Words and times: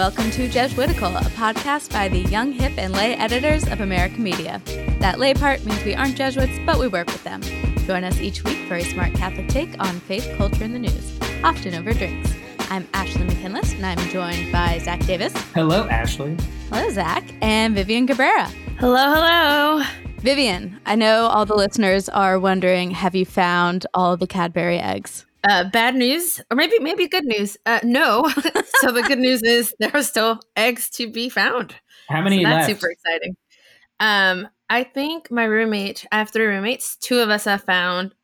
welcome 0.00 0.30
to 0.30 0.48
Jesuitical, 0.48 1.14
a 1.14 1.20
podcast 1.36 1.92
by 1.92 2.08
the 2.08 2.20
young, 2.30 2.52
hip, 2.52 2.72
and 2.78 2.94
lay 2.94 3.12
editors 3.16 3.68
of 3.68 3.82
America 3.82 4.18
Media. 4.18 4.62
That 4.98 5.18
lay 5.18 5.34
part 5.34 5.62
means 5.66 5.84
we 5.84 5.94
aren't 5.94 6.16
Jesuits, 6.16 6.58
but 6.64 6.78
we 6.78 6.88
work 6.88 7.08
with 7.08 7.22
them. 7.22 7.42
Join 7.86 8.02
us 8.04 8.18
each 8.18 8.42
week 8.42 8.66
for 8.66 8.76
a 8.76 8.82
smart 8.82 9.12
Catholic 9.12 9.48
take 9.48 9.78
on 9.78 10.00
faith, 10.00 10.26
culture, 10.38 10.64
and 10.64 10.74
the 10.74 10.78
news, 10.78 11.18
often 11.44 11.74
over 11.74 11.92
drinks. 11.92 12.32
I'm 12.70 12.88
Ashley 12.94 13.24
McKinless, 13.24 13.74
and 13.74 13.84
I'm 13.84 13.98
joined 14.08 14.50
by 14.50 14.78
Zach 14.78 15.00
Davis. 15.00 15.34
Hello, 15.52 15.86
Ashley. 15.90 16.34
Hello, 16.70 16.88
Zach. 16.88 17.34
And 17.42 17.74
Vivian 17.74 18.06
Cabrera. 18.06 18.46
Hello, 18.78 19.12
hello. 19.12 19.84
Vivian, 20.20 20.80
I 20.86 20.94
know 20.94 21.26
all 21.26 21.44
the 21.44 21.54
listeners 21.54 22.08
are 22.08 22.40
wondering 22.40 22.92
have 22.92 23.14
you 23.14 23.26
found 23.26 23.86
all 23.92 24.16
the 24.16 24.26
Cadbury 24.26 24.78
eggs? 24.78 25.26
Uh, 25.48 25.64
bad 25.70 25.94
news, 25.94 26.40
or 26.50 26.56
maybe 26.56 26.78
maybe 26.80 27.08
good 27.08 27.24
news. 27.24 27.56
Uh, 27.64 27.80
no. 27.82 28.28
so 28.80 28.92
the 28.92 29.02
good 29.06 29.18
news 29.18 29.42
is 29.42 29.74
there 29.78 29.90
are 29.94 30.02
still 30.02 30.38
eggs 30.56 30.90
to 30.90 31.10
be 31.10 31.28
found. 31.28 31.74
How 32.08 32.20
many 32.20 32.42
So 32.42 32.48
that's 32.50 32.68
left? 32.68 32.80
super 32.80 32.90
exciting. 32.92 33.36
Um, 34.00 34.48
I 34.68 34.84
think 34.84 35.30
my 35.30 35.44
roommate, 35.44 36.06
I 36.12 36.18
have 36.18 36.30
three 36.30 36.44
roommates. 36.46 36.96
Two 36.96 37.18
of 37.20 37.30
us 37.30 37.44
have 37.44 37.62
found 37.64 38.14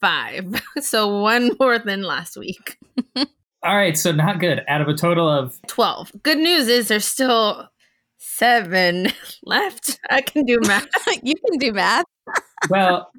five, 0.00 0.60
so 0.80 1.20
one 1.20 1.50
more 1.60 1.78
than 1.78 2.02
last 2.02 2.36
week. 2.36 2.78
All 3.16 3.76
right, 3.76 3.96
so 3.96 4.10
not 4.10 4.40
good. 4.40 4.62
Out 4.68 4.80
of 4.80 4.88
a 4.88 4.94
total 4.94 5.28
of 5.28 5.58
Twelve. 5.66 6.10
Good 6.22 6.38
news 6.38 6.66
is 6.66 6.88
there's 6.88 7.04
still 7.04 7.68
seven 8.18 9.08
left. 9.44 10.00
I 10.10 10.20
can 10.22 10.44
do 10.46 10.58
math. 10.66 10.86
you 11.22 11.34
can 11.48 11.58
do 11.58 11.72
math. 11.72 12.06
well, 12.70 13.10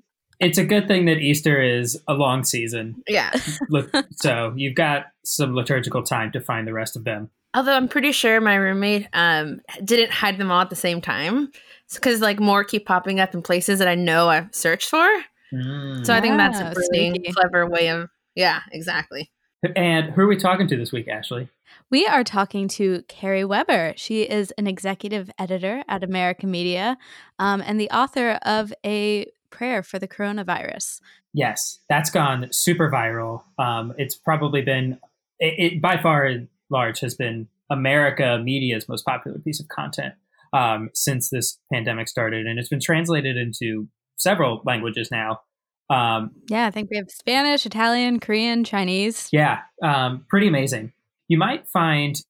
it's 0.42 0.58
a 0.58 0.66
good 0.66 0.88
thing 0.88 1.06
that 1.06 1.20
Easter 1.20 1.62
is 1.62 2.02
a 2.08 2.14
long 2.14 2.44
season. 2.44 3.04
yeah. 3.08 3.32
So 4.16 4.54
you've 4.56 4.76
got 4.76 5.06
some 5.24 5.56
liturgical 5.56 6.04
time 6.04 6.32
to 6.34 6.42
find 6.42 6.68
the 6.68 6.74
rest 6.74 6.96
of 6.96 7.04
them. 7.04 7.30
Although 7.54 7.74
I'm 7.74 7.88
pretty 7.88 8.12
sure 8.12 8.42
my 8.42 8.56
roommate 8.56 9.08
um 9.14 9.62
didn't 9.84 10.12
hide 10.12 10.38
them 10.38 10.52
all 10.52 10.62
at 10.62 10.70
the 10.70 10.76
same 10.76 11.02
time, 11.02 11.52
because 11.94 12.22
like 12.22 12.40
more 12.40 12.64
keep 12.64 12.86
popping 12.86 13.20
up 13.20 13.34
in 13.34 13.42
places 13.42 13.80
that 13.80 13.88
I 13.88 13.96
know 13.96 14.30
I've 14.30 14.54
searched 14.54 14.90
for. 14.90 15.08
Mm. 15.54 16.06
So 16.06 16.14
I 16.14 16.22
think 16.22 16.38
that's 16.38 16.60
a 16.60 16.72
pretty 16.74 17.12
sneaky. 17.12 17.34
clever 17.34 17.68
way 17.68 17.90
of 17.90 18.10
yeah, 18.36 18.62
exactly. 18.72 19.32
and 19.76 20.12
who 20.12 20.22
are 20.22 20.28
we 20.28 20.38
talking 20.38 20.68
to 20.68 20.78
this 20.78 20.92
week, 20.92 21.08
Ashley? 21.08 21.50
We 21.90 22.06
are 22.08 22.24
talking 22.24 22.68
to 22.70 23.04
Kerry 23.10 23.44
Weber. 23.44 23.94
She 23.98 24.24
is 24.24 24.52
an 24.58 24.66
executive 24.66 25.30
editor 25.38 25.84
at 25.90 26.04
America 26.04 26.48
Media 26.48 26.98
um, 27.38 27.62
and 27.66 27.80
the 27.80 27.90
author 27.90 28.40
of 28.44 28.74
a 28.86 29.26
prayer 29.52 29.84
for 29.84 30.00
the 30.00 30.08
coronavirus. 30.08 31.02
Yes, 31.34 31.80
that's 31.90 32.10
gone 32.10 32.48
super 32.52 32.90
viral. 32.90 33.44
Um, 33.60 33.94
it's 33.98 34.16
probably 34.16 34.62
been, 34.62 34.98
it, 35.40 35.74
it 35.74 35.82
by 35.82 36.02
far 36.02 36.26
and 36.26 36.48
large 36.70 37.00
has 37.02 37.16
been 37.16 37.48
America 37.70 38.40
media's 38.44 38.90
most 38.90 39.06
popular 39.06 39.40
piece 39.40 39.60
of 39.60 39.68
content 39.68 40.14
um, 40.54 40.90
since 40.94 41.30
this 41.30 41.58
pandemic 41.72 42.08
started, 42.08 42.46
and 42.46 42.60
it's 42.60 42.70
been 42.70 42.82
translated 42.82 43.38
into 43.38 43.88
several 44.18 44.62
languages 44.66 45.10
now. 45.12 45.42
Um, 45.90 46.32
Yeah, 46.48 46.68
I 46.68 46.72
think 46.72 46.90
we 46.90 46.98
have 46.98 47.10
Spanish, 47.10 47.66
Italian, 47.66 48.20
Korean, 48.20 48.64
Chinese. 48.64 49.30
Yeah, 49.32 49.60
um, 49.84 50.26
pretty 50.30 50.48
amazing. 50.48 50.94
You 51.28 51.38
might 51.38 51.68
find 51.68 52.22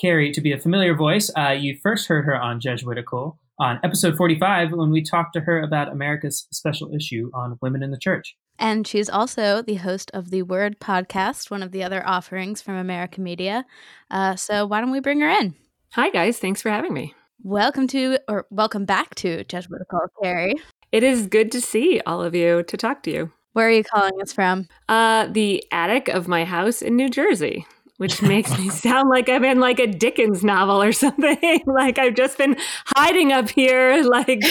Kerry 0.00 0.32
to 0.32 0.40
be 0.40 0.52
a 0.52 0.58
familiar 0.58 0.94
voice. 0.94 1.30
Uh, 1.36 1.50
you 1.50 1.78
first 1.82 2.08
heard 2.08 2.24
her 2.24 2.40
on 2.40 2.60
Jesuitical 2.60 3.38
on 3.62 3.78
episode 3.84 4.16
45 4.16 4.72
when 4.72 4.90
we 4.90 5.00
talked 5.00 5.34
to 5.34 5.40
her 5.40 5.62
about 5.62 5.86
America's 5.88 6.48
special 6.50 6.92
issue 6.92 7.30
on 7.32 7.56
women 7.62 7.80
in 7.80 7.92
the 7.92 7.96
church. 7.96 8.36
And 8.58 8.84
she's 8.88 9.08
also 9.08 9.62
the 9.62 9.76
host 9.76 10.10
of 10.12 10.30
the 10.30 10.42
Word 10.42 10.80
podcast, 10.80 11.48
one 11.48 11.62
of 11.62 11.70
the 11.70 11.84
other 11.84 12.04
offerings 12.04 12.60
from 12.60 12.74
America 12.74 13.20
Media. 13.20 13.64
Uh, 14.10 14.34
so 14.34 14.66
why 14.66 14.80
don't 14.80 14.90
we 14.90 14.98
bring 14.98 15.20
her 15.20 15.28
in? 15.28 15.54
Hi, 15.92 16.10
guys. 16.10 16.40
Thanks 16.40 16.60
for 16.60 16.70
having 16.70 16.92
me. 16.92 17.14
Welcome 17.44 17.86
to, 17.88 18.18
or 18.28 18.46
welcome 18.50 18.84
back 18.84 19.14
to 19.16 19.44
Jesuitical, 19.44 20.08
Kerry. 20.20 20.54
It 20.90 21.04
is 21.04 21.28
good 21.28 21.52
to 21.52 21.60
see 21.60 22.00
all 22.04 22.20
of 22.20 22.34
you, 22.34 22.64
to 22.64 22.76
talk 22.76 23.04
to 23.04 23.12
you. 23.12 23.32
Where 23.52 23.68
are 23.68 23.72
you 23.72 23.84
calling 23.84 24.20
us 24.20 24.32
from? 24.32 24.66
Uh, 24.88 25.28
the 25.28 25.62
attic 25.70 26.08
of 26.08 26.26
my 26.26 26.44
house 26.44 26.82
in 26.82 26.96
New 26.96 27.08
Jersey, 27.08 27.64
which 28.02 28.20
makes 28.22 28.58
me 28.58 28.68
sound 28.68 29.08
like 29.08 29.28
I'm 29.28 29.44
in 29.44 29.60
like 29.60 29.78
a 29.78 29.86
Dickens 29.86 30.42
novel 30.42 30.82
or 30.82 30.92
something. 31.04 31.62
like 31.66 31.98
I've 31.98 32.14
just 32.14 32.36
been 32.36 32.56
hiding 32.96 33.32
up 33.32 33.48
here, 33.48 34.02
like 34.02 34.42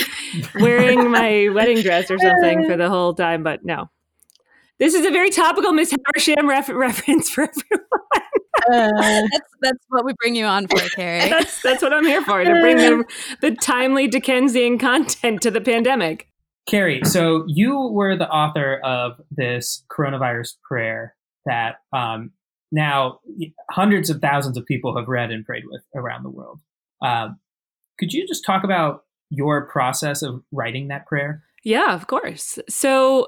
wearing 0.55 1.11
my 1.11 1.49
wedding 1.53 1.81
dress 1.81 2.09
or 2.09 2.17
something 2.17 2.67
for 2.67 2.77
the 2.77 2.89
whole 2.89 3.13
time. 3.13 3.43
But 3.43 3.63
no. 3.65 3.89
This 4.79 4.95
is 4.95 5.05
a 5.05 5.11
very 5.11 5.29
topical 5.29 5.73
Miss 5.73 5.91
Havisham 5.91 6.49
ref- 6.49 6.69
reference 6.69 7.29
for 7.29 7.43
everyone. 7.43 8.97
That's, 8.99 9.47
that's 9.61 9.85
what 9.89 10.05
we 10.05 10.13
bring 10.13 10.33
you 10.33 10.45
on 10.45 10.67
for, 10.67 10.79
Kerry. 10.79 11.29
That's, 11.29 11.61
that's 11.61 11.83
what 11.83 11.93
I'm 11.93 12.05
here 12.05 12.23
for, 12.23 12.43
to 12.43 12.49
bring 12.49 12.77
the, 12.77 13.03
the 13.41 13.51
timely 13.51 14.07
Dickensian 14.07 14.79
content 14.79 15.43
to 15.43 15.51
the 15.51 15.61
pandemic. 15.61 16.29
Kerry, 16.67 17.01
so 17.03 17.43
you 17.47 17.89
were 17.89 18.15
the 18.15 18.27
author 18.27 18.77
of 18.77 19.21
this 19.29 19.83
coronavirus 19.91 20.55
prayer 20.67 21.15
that 21.45 21.75
um, 21.93 22.31
now 22.71 23.19
hundreds 23.69 24.09
of 24.09 24.21
thousands 24.21 24.57
of 24.57 24.65
people 24.65 24.97
have 24.97 25.07
read 25.07 25.31
and 25.31 25.45
prayed 25.45 25.63
with 25.69 25.83
around 25.95 26.23
the 26.23 26.29
world. 26.29 26.59
Um, 27.01 27.39
could 27.99 28.13
you 28.13 28.27
just 28.27 28.45
talk 28.45 28.63
about 28.63 29.03
your 29.29 29.67
process 29.67 30.21
of 30.21 30.43
writing 30.51 30.87
that 30.87 31.05
prayer? 31.05 31.43
Yeah, 31.63 31.93
of 31.93 32.07
course. 32.07 32.59
So 32.69 33.27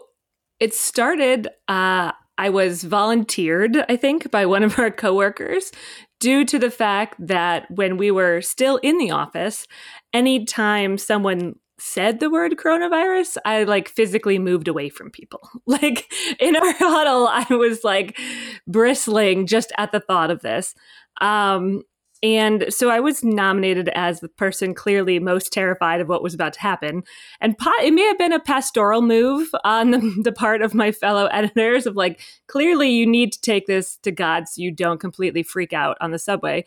it 0.59 0.74
started, 0.74 1.48
uh, 1.68 2.12
I 2.38 2.50
was 2.50 2.84
volunteered, 2.84 3.78
I 3.90 3.96
think, 3.96 4.31
by 4.31 4.46
one 4.46 4.64
of 4.64 4.80
our 4.80 4.90
coworkers 4.90 5.72
due 6.20 6.46
to 6.46 6.58
the 6.58 6.72
fact 6.72 7.16
that 7.20 7.70
when 7.70 7.98
we 7.98 8.10
were 8.10 8.42
still 8.42 8.78
in 8.78 8.98
the 8.98 9.12
office, 9.12 9.68
anytime 10.14 10.98
someone 10.98 11.56
said 11.80 12.20
the 12.20 12.30
word 12.30 12.54
coronavirus, 12.54 13.38
I 13.46 13.64
like 13.64 13.90
physically 13.90 14.40
moved 14.40 14.68
away 14.68 14.90
from 14.90 15.12
people. 15.12 15.42
Like 15.66 16.12
in 16.40 16.56
our 16.56 16.74
huddle, 16.78 17.28
I 17.28 17.48
was 17.56 17.84
like 17.84 18.20
bristling 18.68 19.47
just 19.47 19.72
at 19.78 19.91
the 19.91 20.00
thought 20.00 20.31
of 20.31 20.41
this. 20.41 20.75
Um, 21.22 21.84
and 22.24 22.68
so 22.69 22.90
I 22.90 23.01
was 23.01 23.22
nominated 23.22 23.90
as 23.90 24.22
the 24.22 24.29
person 24.29 24.74
clearly 24.74 25.19
most 25.19 25.51
terrified 25.51 26.00
of 26.00 26.07
what 26.07 26.24
was 26.24 26.34
about 26.34 26.53
to 26.53 26.62
happen. 26.62 27.03
And 27.41 27.57
po- 27.57 27.69
it 27.81 27.94
may 27.94 28.07
have 28.07 28.18
been 28.18 28.31
a 28.31 28.40
pastoral 28.40 29.01
move 29.01 29.50
on 29.66 29.91
the, 29.91 30.00
the 30.24 30.31
part 30.31 30.62
of 30.62 30.74
my 30.74 30.94
fellow 30.94 31.25
editors 31.28 31.85
of 31.85 31.97
like, 31.97 32.22
clearly 32.47 32.90
you 32.90 33.06
need 33.06 33.34
to 33.34 33.41
take 33.41 33.68
this 33.68 33.97
to 33.97 34.12
God 34.12 34.47
so 34.47 34.62
you 34.62 34.72
don't 34.72 35.01
completely 35.01 35.44
freak 35.44 35.74
out 35.74 35.97
on 36.00 36.12
the 36.12 36.19
subway. 36.19 36.63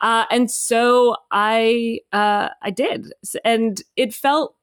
Uh, 0.00 0.24
and 0.30 0.50
so 0.50 1.16
I 1.30 2.00
uh, 2.12 2.50
I 2.60 2.70
did, 2.70 3.14
and 3.46 3.80
it 3.96 4.12
felt 4.12 4.54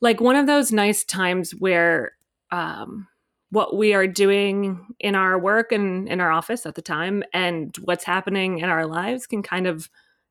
like 0.00 0.20
one 0.20 0.36
of 0.36 0.46
those 0.46 0.70
nice 0.70 1.02
times 1.02 1.50
where 1.52 2.12
um, 2.52 3.08
what 3.50 3.76
we 3.76 3.94
are 3.94 4.06
doing 4.06 4.86
in 5.00 5.14
our 5.14 5.38
work 5.38 5.72
and 5.72 6.08
in 6.08 6.20
our 6.20 6.30
office 6.30 6.66
at 6.66 6.74
the 6.74 6.82
time, 6.82 7.22
and 7.32 7.76
what's 7.82 8.04
happening 8.04 8.58
in 8.58 8.68
our 8.68 8.86
lives 8.86 9.26
can 9.26 9.42
kind 9.42 9.66
of 9.66 9.90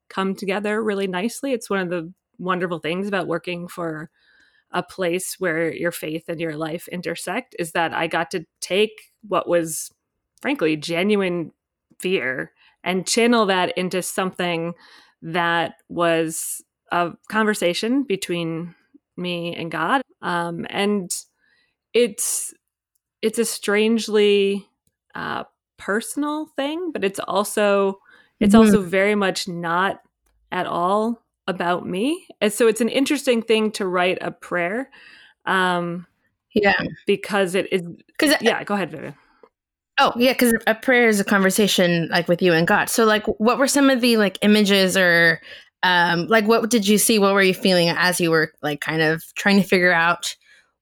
come 0.10 0.36
together 0.36 0.82
really 0.84 1.08
nicely. 1.08 1.54
It's 1.54 1.70
one 1.70 1.80
of 1.80 1.90
the 1.90 2.14
wonderful 2.38 2.80
things 2.80 3.08
about 3.08 3.28
working 3.28 3.68
for 3.68 4.10
a 4.72 4.84
place 4.84 5.36
where 5.40 5.74
your 5.74 5.92
faith 5.92 6.26
and 6.30 6.40
your 6.40 6.56
life 6.56 6.88
intersect 6.88 7.56
is 7.60 7.72
that 7.74 7.94
I 7.94 8.08
got 8.08 8.32
to 8.32 8.46
take 8.62 8.92
what 9.28 9.48
was 9.48 9.92
frankly 10.42 10.78
genuine 10.78 11.52
fear 12.00 12.54
and 12.84 13.08
channel 13.08 13.46
that 13.48 13.78
into 13.78 14.02
something 14.02 14.74
that 15.22 15.74
was 15.90 16.64
a 16.92 17.12
conversation 17.30 18.04
between 18.04 18.74
me 19.18 19.56
and 19.56 19.70
God. 19.70 20.02
Um, 20.22 20.66
and 20.70 21.12
it's 21.94 22.54
it's 23.22 23.40
a 23.40 23.46
strangely 23.46 24.68
uh, 25.16 25.44
personal 25.78 26.48
thing, 26.56 26.92
but 26.92 27.04
it's 27.04 27.20
also 27.20 28.00
it's 28.40 28.56
Mhm. 28.56 28.60
also 28.60 28.82
very 28.82 29.16
much 29.16 29.48
not 29.48 30.02
at 30.52 30.66
all 30.66 31.22
about 31.48 31.86
me. 31.86 32.26
And 32.42 32.54
so 32.54 32.68
it's 32.68 32.82
an 32.82 32.90
interesting 32.90 33.42
thing 33.42 33.72
to 33.74 33.86
write 33.88 34.18
a 34.22 34.32
prayer 34.32 34.90
um, 35.46 36.06
Yeah. 36.54 36.80
because 37.06 37.56
it 37.56 37.72
is. 37.74 37.82
Because 38.08 38.36
Yeah, 38.42 38.64
go 38.64 38.76
ahead, 38.76 38.92
Vivian. 38.92 39.16
oh 40.00 40.14
yeah, 40.16 40.32
because 40.34 40.54
a 40.68 40.76
prayer 40.76 41.08
is 41.08 41.20
a 41.20 41.26
conversation 41.26 42.08
like 42.10 42.28
with 42.28 42.42
you 42.42 42.54
and 42.54 42.68
God. 42.68 42.90
So 42.90 43.06
like, 43.06 43.26
what 43.40 43.58
were 43.58 43.68
some 43.68 43.90
of 43.90 44.02
the 44.02 44.18
like 44.18 44.38
images 44.42 44.96
or 44.96 45.42
um 45.84 46.28
like 46.28 46.46
what 46.48 46.70
did 46.70 46.88
you 46.88 46.98
see? 46.98 47.20
What 47.20 47.34
were 47.34 47.42
you 47.42 47.54
feeling 47.54 47.90
as 47.90 48.20
you 48.20 48.32
were 48.32 48.52
like 48.62 48.82
kind 48.82 49.02
of 49.02 49.24
trying 49.36 49.62
to 49.62 49.68
figure 49.68 49.92
out 49.94 50.36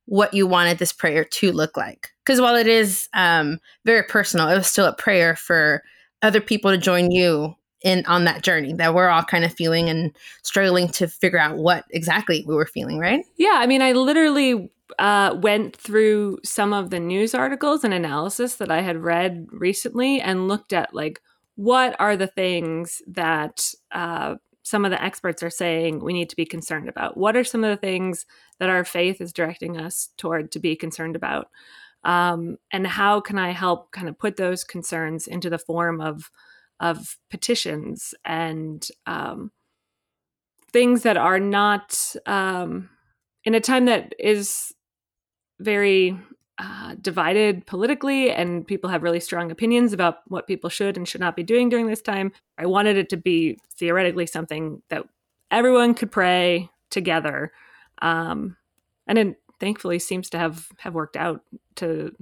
what 0.07 0.33
you 0.33 0.47
wanted 0.47 0.79
this 0.79 0.91
prayer 0.91 1.23
to 1.23 1.51
look 1.51 1.77
like? 1.77 2.09
Because 2.25 2.41
while 2.41 2.55
it 2.55 2.67
is 2.67 3.07
um 3.13 3.59
very 3.85 4.03
personal, 4.03 4.49
it 4.49 4.55
was 4.55 4.67
still 4.67 4.85
a 4.85 4.95
prayer 4.95 5.35
for 5.35 5.83
other 6.21 6.41
people 6.41 6.71
to 6.71 6.77
join 6.77 7.11
you 7.11 7.55
in 7.83 8.03
on 8.07 8.23
that 8.23 8.41
journey 8.41 8.73
that 8.73 8.95
we're 8.95 9.07
all 9.07 9.23
kind 9.23 9.45
of 9.45 9.53
feeling 9.53 9.87
and 9.87 10.15
struggling 10.43 10.87
to 10.89 11.07
figure 11.07 11.39
out 11.39 11.57
what 11.57 11.85
exactly 11.91 12.43
we 12.47 12.55
were 12.55 12.65
feeling, 12.65 12.97
right? 12.97 13.23
Yeah, 13.37 13.53
I 13.53 13.67
mean, 13.67 13.81
I 13.81 13.91
literally 13.91 14.71
uh, 14.97 15.37
went 15.39 15.75
through 15.75 16.39
some 16.43 16.73
of 16.73 16.89
the 16.89 16.99
news 16.99 17.35
articles 17.35 17.83
and 17.83 17.93
analysis 17.93 18.55
that 18.55 18.71
I 18.71 18.81
had 18.81 19.03
read 19.03 19.47
recently 19.51 20.19
and 20.19 20.47
looked 20.47 20.73
at 20.73 20.93
like 20.93 21.21
what 21.55 21.95
are 21.99 22.15
the 22.15 22.27
things 22.27 23.01
that 23.07 23.73
uh, 23.91 24.35
some 24.67 24.85
of 24.85 24.91
the 24.91 25.01
experts 25.01 25.41
are 25.41 25.49
saying 25.49 26.03
we 26.03 26.13
need 26.13 26.29
to 26.29 26.35
be 26.35 26.45
concerned 26.45 26.89
about? 26.89 27.17
What 27.17 27.35
are 27.35 27.43
some 27.43 27.63
of 27.63 27.69
the 27.69 27.77
things 27.77 28.25
that 28.59 28.69
our 28.69 28.83
faith 28.83 29.21
is 29.21 29.33
directing 29.33 29.79
us 29.79 30.09
toward 30.17 30.51
to 30.51 30.59
be 30.59 30.75
concerned 30.75 31.15
about? 31.15 31.49
Um, 32.03 32.57
and 32.71 32.85
how 32.85 33.21
can 33.21 33.37
I 33.37 33.51
help 33.51 33.91
kind 33.91 34.07
of 34.07 34.19
put 34.19 34.37
those 34.37 34.63
concerns 34.63 35.27
into 35.27 35.49
the 35.49 35.57
form 35.57 36.01
of 36.01 36.29
of 36.79 37.17
petitions 37.31 38.13
and 38.23 38.87
um, 39.07 39.51
things 40.71 41.01
that 41.03 41.17
are 41.17 41.39
not 41.39 42.15
um, 42.27 42.89
in 43.45 43.55
a 43.55 43.59
time 43.59 43.85
that 43.85 44.13
is 44.19 44.71
very 45.59 46.19
uh, 46.59 46.95
divided 47.01 47.65
politically 47.67 48.31
and 48.31 48.65
people 48.65 48.89
have 48.89 49.03
really 49.03 49.19
strong 49.19 49.51
opinions 49.51 49.93
about 49.93 50.19
what 50.27 50.47
people 50.47 50.69
should 50.69 50.97
and 50.97 51.07
should 51.07 51.21
not 51.21 51.35
be 51.35 51.43
doing 51.43 51.69
during 51.69 51.87
this 51.87 52.01
time. 52.01 52.31
I 52.57 52.65
wanted 52.65 52.97
it 52.97 53.09
to 53.09 53.17
be 53.17 53.59
theoretically 53.75 54.25
something 54.25 54.81
that 54.89 55.03
everyone 55.51 55.93
could 55.93 56.11
pray 56.11 56.69
together. 56.89 57.51
Um, 58.01 58.57
and 59.05 59.17
it 59.17 59.41
thankfully 59.59 59.99
seems 59.99 60.29
to 60.31 60.39
have, 60.39 60.69
have 60.79 60.93
worked 60.93 61.15
out 61.15 61.41
to 61.75 62.15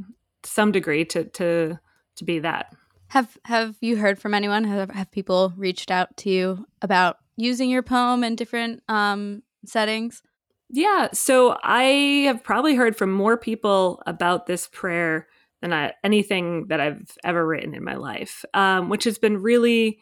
some 0.44 0.72
degree 0.72 1.06
to, 1.06 1.24
to, 1.26 1.80
to 2.16 2.24
be 2.24 2.40
that. 2.40 2.74
Have 3.10 3.38
have 3.46 3.76
you 3.82 3.98
heard 3.98 4.20
from 4.20 4.34
anyone? 4.34 4.64
Have, 4.64 4.90
have 4.90 5.12
people 5.12 5.54
reached 5.56 5.92
out 5.92 6.18
to 6.18 6.30
you 6.30 6.66
about 6.82 7.18
using 7.38 7.70
your 7.70 7.84
poem 7.84 8.24
in 8.24 8.36
different 8.36 8.82
um, 8.90 9.44
settings? 9.66 10.22
Yeah, 10.70 11.10
so 11.14 11.58
I 11.64 12.24
have 12.26 12.44
probably 12.44 12.76
heard 12.76 12.96
from 12.96 13.12
more 13.12 13.38
people 13.38 14.02
about 14.06 14.48
this 14.48 14.68
prayer 14.72 15.28
than 15.62 15.74
I, 15.74 15.94
anything 16.04 16.68
that 16.68 16.80
I've 16.80 17.16
ever 17.24 17.46
written 17.46 17.76
in 17.76 17.84
my 17.84 17.96
life, 17.96 18.44
um, 18.54 18.90
which 18.90 19.04
has 19.04 19.18
been 19.18 19.42
really 19.42 20.00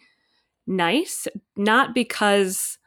nice. 0.65 1.27
Not 1.56 1.94
because 1.94 2.77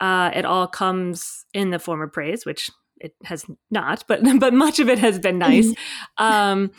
uh, 0.00 0.30
it 0.34 0.44
all 0.44 0.66
comes 0.66 1.44
in 1.52 1.70
the 1.70 1.78
form 1.78 2.00
of 2.02 2.12
praise, 2.12 2.46
which 2.46 2.70
it 2.98 3.14
has 3.24 3.44
not, 3.70 4.04
but 4.08 4.20
but 4.38 4.54
much 4.54 4.78
of 4.78 4.88
it 4.88 4.98
has 4.98 5.18
been 5.18 5.38
nice. 5.38 5.72
um, 6.18 6.70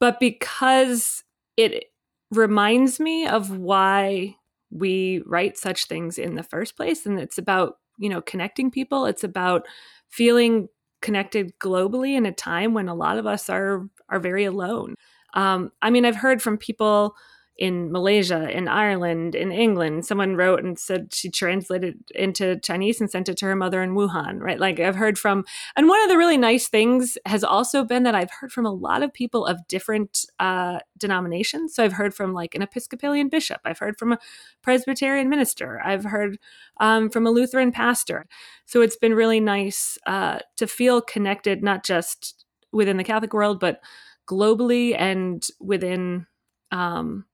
but 0.00 0.18
because 0.18 1.22
it 1.56 1.84
reminds 2.30 2.98
me 2.98 3.26
of 3.26 3.56
why 3.56 4.34
we 4.70 5.22
write 5.24 5.56
such 5.56 5.84
things 5.86 6.18
in 6.18 6.34
the 6.34 6.42
first 6.42 6.76
place 6.76 7.06
and 7.06 7.20
it's 7.20 7.38
about 7.38 7.76
you 7.98 8.08
know 8.08 8.22
connecting 8.22 8.70
people. 8.70 9.06
It's 9.06 9.24
about 9.24 9.66
feeling 10.08 10.68
connected 11.02 11.52
globally 11.58 12.16
in 12.16 12.26
a 12.26 12.32
time 12.32 12.72
when 12.74 12.88
a 12.88 12.94
lot 12.94 13.18
of 13.18 13.26
us 13.26 13.48
are 13.50 13.88
are 14.08 14.20
very 14.20 14.44
alone. 14.44 14.94
Um, 15.34 15.72
i 15.82 15.90
mean 15.90 16.04
i've 16.04 16.14
heard 16.16 16.40
from 16.40 16.56
people 16.56 17.16
in 17.56 17.92
Malaysia, 17.92 18.50
in 18.50 18.66
Ireland, 18.66 19.34
in 19.34 19.52
England. 19.52 20.04
Someone 20.04 20.34
wrote 20.34 20.64
and 20.64 20.78
said 20.78 21.14
she 21.14 21.30
translated 21.30 21.98
into 22.14 22.58
Chinese 22.60 23.00
and 23.00 23.08
sent 23.08 23.28
it 23.28 23.36
to 23.38 23.46
her 23.46 23.54
mother 23.54 23.82
in 23.82 23.94
Wuhan, 23.94 24.40
right? 24.40 24.58
Like 24.58 24.80
I've 24.80 24.96
heard 24.96 25.18
from, 25.18 25.44
and 25.76 25.88
one 25.88 26.02
of 26.02 26.08
the 26.08 26.16
really 26.16 26.36
nice 26.36 26.68
things 26.68 27.16
has 27.26 27.44
also 27.44 27.84
been 27.84 28.02
that 28.02 28.14
I've 28.14 28.30
heard 28.30 28.50
from 28.50 28.66
a 28.66 28.72
lot 28.72 29.02
of 29.02 29.12
people 29.12 29.46
of 29.46 29.66
different 29.68 30.26
uh, 30.40 30.80
denominations. 30.98 31.74
So 31.74 31.84
I've 31.84 31.92
heard 31.92 32.14
from 32.14 32.32
like 32.32 32.56
an 32.56 32.62
Episcopalian 32.62 33.28
bishop, 33.28 33.60
I've 33.64 33.78
heard 33.78 33.98
from 33.98 34.12
a 34.12 34.18
Presbyterian 34.62 35.28
minister, 35.28 35.80
I've 35.84 36.04
heard 36.04 36.38
um, 36.80 37.08
from 37.08 37.26
a 37.26 37.30
Lutheran 37.30 37.70
pastor. 37.70 38.26
So 38.66 38.80
it's 38.80 38.96
been 38.96 39.14
really 39.14 39.40
nice 39.40 39.96
uh, 40.06 40.40
to 40.56 40.66
feel 40.66 41.00
connected, 41.00 41.62
not 41.62 41.84
just 41.84 42.44
within 42.72 42.96
the 42.96 43.04
Catholic 43.04 43.32
world, 43.32 43.60
but 43.60 43.80
globally 44.26 44.98
and 44.98 45.46
within 45.60 46.26
um, 46.72 47.26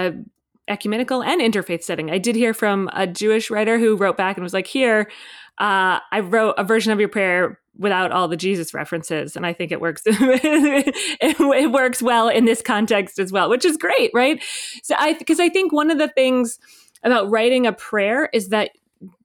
a 0.00 0.24
ecumenical 0.68 1.22
and 1.22 1.40
interfaith 1.40 1.82
setting. 1.82 2.10
I 2.10 2.18
did 2.18 2.36
hear 2.36 2.54
from 2.54 2.88
a 2.92 3.06
Jewish 3.06 3.50
writer 3.50 3.78
who 3.78 3.96
wrote 3.96 4.16
back 4.16 4.36
and 4.36 4.44
was 4.44 4.54
like, 4.54 4.66
"Here, 4.66 5.10
uh, 5.58 6.00
I 6.10 6.20
wrote 6.20 6.54
a 6.58 6.64
version 6.64 6.92
of 6.92 7.00
your 7.00 7.08
prayer 7.08 7.58
without 7.78 8.12
all 8.12 8.28
the 8.28 8.36
Jesus 8.36 8.74
references, 8.74 9.36
and 9.36 9.46
I 9.46 9.52
think 9.52 9.72
it 9.72 9.80
works. 9.80 10.02
it, 10.06 10.94
it, 11.20 11.72
works 11.72 12.02
well 12.02 12.28
in 12.28 12.44
this 12.44 12.62
context 12.62 13.18
as 13.18 13.32
well, 13.32 13.48
which 13.48 13.64
is 13.64 13.76
great, 13.76 14.10
right? 14.14 14.42
So 14.82 14.94
I 14.98 15.14
because 15.14 15.40
I 15.40 15.48
think 15.48 15.72
one 15.72 15.90
of 15.90 15.98
the 15.98 16.08
things 16.08 16.58
about 17.02 17.30
writing 17.30 17.66
a 17.66 17.72
prayer 17.72 18.28
is 18.32 18.48
that 18.48 18.70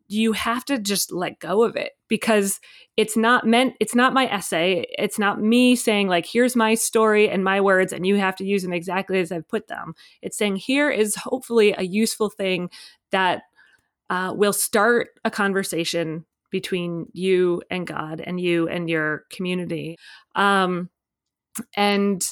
you 0.07 0.33
have 0.33 0.63
to 0.65 0.77
just 0.77 1.11
let 1.11 1.39
go 1.39 1.63
of 1.63 1.75
it 1.75 1.93
because 2.07 2.59
it's 2.97 3.17
not 3.17 3.45
meant 3.45 3.75
it's 3.79 3.95
not 3.95 4.13
my 4.13 4.27
essay. 4.27 4.85
It's 4.97 5.17
not 5.17 5.41
me 5.41 5.75
saying 5.75 6.07
like 6.07 6.25
here's 6.25 6.55
my 6.55 6.75
story 6.75 7.29
and 7.29 7.43
my 7.43 7.59
words 7.59 7.91
and 7.91 8.05
you 8.05 8.15
have 8.17 8.35
to 8.37 8.45
use 8.45 8.63
them 8.63 8.73
exactly 8.73 9.19
as 9.19 9.31
i've 9.31 9.47
put 9.47 9.67
them. 9.67 9.93
It's 10.21 10.37
saying 10.37 10.57
here 10.57 10.89
is 10.89 11.15
hopefully 11.15 11.73
a 11.77 11.83
useful 11.83 12.29
thing 12.29 12.69
that 13.11 13.43
uh, 14.09 14.33
will 14.35 14.53
start 14.53 15.09
a 15.23 15.31
conversation 15.31 16.25
between 16.51 17.07
you 17.13 17.61
and 17.71 17.87
god 17.87 18.21
and 18.21 18.39
you 18.39 18.67
and 18.67 18.89
your 18.89 19.23
community. 19.31 19.97
Um, 20.35 20.89
and 21.75 22.23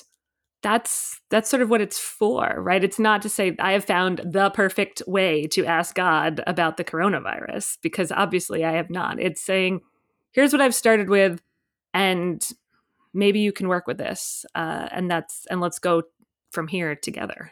that's 0.63 1.19
that's 1.29 1.49
sort 1.49 1.61
of 1.61 1.69
what 1.69 1.81
it's 1.81 1.99
for 1.99 2.55
right 2.57 2.83
it's 2.83 2.97
not 2.97 3.21
to 3.21 3.29
say 3.29 3.55
i 3.59 3.73
have 3.73 3.85
found 3.85 4.21
the 4.25 4.49
perfect 4.51 5.01
way 5.05 5.45
to 5.45 5.65
ask 5.65 5.93
god 5.93 6.41
about 6.47 6.77
the 6.77 6.83
coronavirus 6.83 7.77
because 7.81 8.11
obviously 8.11 8.65
i 8.65 8.71
have 8.71 8.89
not 8.89 9.19
it's 9.19 9.43
saying 9.43 9.81
here's 10.33 10.51
what 10.51 10.61
I've 10.61 10.75
started 10.75 11.09
with, 11.09 11.41
and 11.93 12.45
maybe 13.13 13.39
you 13.39 13.53
can 13.53 13.69
work 13.69 13.87
with 13.87 13.97
this. 13.97 14.45
Uh, 14.53 14.89
and 14.91 15.09
that's 15.09 15.45
and 15.49 15.61
let's 15.61 15.79
go 15.79 16.03
from 16.51 16.67
here 16.67 16.95
together. 16.95 17.51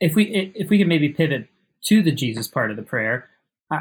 If 0.00 0.14
we 0.14 0.52
if 0.54 0.70
we 0.70 0.78
can 0.78 0.88
maybe 0.88 1.10
pivot 1.10 1.48
to 1.84 2.02
the 2.02 2.12
Jesus 2.12 2.48
part 2.48 2.70
of 2.70 2.76
the 2.76 2.82
prayer, 2.82 3.28
uh, 3.70 3.80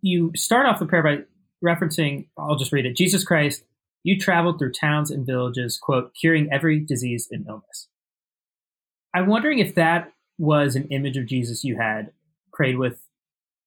you 0.00 0.30
start 0.36 0.66
off 0.66 0.78
the 0.78 0.86
prayer 0.86 1.02
by 1.02 1.18
referencing. 1.64 2.28
I'll 2.38 2.56
just 2.56 2.72
read 2.72 2.86
it. 2.86 2.96
Jesus 2.96 3.24
Christ, 3.24 3.64
you 4.02 4.18
traveled 4.18 4.58
through 4.58 4.72
towns 4.72 5.10
and 5.10 5.26
villages, 5.26 5.78
quote, 5.80 6.12
curing 6.18 6.48
every 6.52 6.80
disease 6.80 7.28
and 7.30 7.46
illness. 7.48 7.88
I'm 9.14 9.26
wondering 9.26 9.58
if 9.58 9.74
that 9.74 10.12
was 10.38 10.76
an 10.76 10.88
image 10.88 11.16
of 11.16 11.26
Jesus 11.26 11.64
you 11.64 11.76
had 11.76 12.12
prayed 12.52 12.78
with 12.78 13.00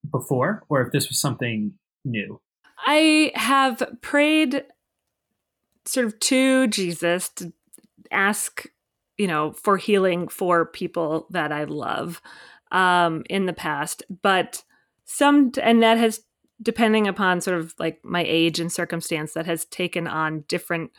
before, 0.09 0.63
or 0.69 0.81
if 0.81 0.91
this 0.91 1.09
was 1.09 1.19
something 1.19 1.73
new. 2.05 2.39
I 2.85 3.31
have 3.35 3.83
prayed 4.01 4.63
sort 5.85 6.07
of 6.07 6.19
to 6.19 6.67
Jesus 6.67 7.29
to 7.29 7.53
ask, 8.11 8.65
you 9.17 9.27
know, 9.27 9.51
for 9.51 9.77
healing 9.77 10.27
for 10.27 10.65
people 10.65 11.27
that 11.29 11.51
I 11.51 11.65
love 11.65 12.21
um, 12.71 13.23
in 13.29 13.45
the 13.45 13.53
past, 13.53 14.03
but 14.21 14.63
some, 15.05 15.51
and 15.61 15.83
that 15.83 15.97
has, 15.97 16.21
depending 16.61 17.07
upon 17.07 17.41
sort 17.41 17.57
of 17.57 17.73
like 17.79 17.99
my 18.03 18.23
age 18.27 18.59
and 18.59 18.71
circumstance, 18.71 19.33
that 19.33 19.45
has 19.45 19.65
taken 19.65 20.07
on 20.07 20.43
different 20.47 20.91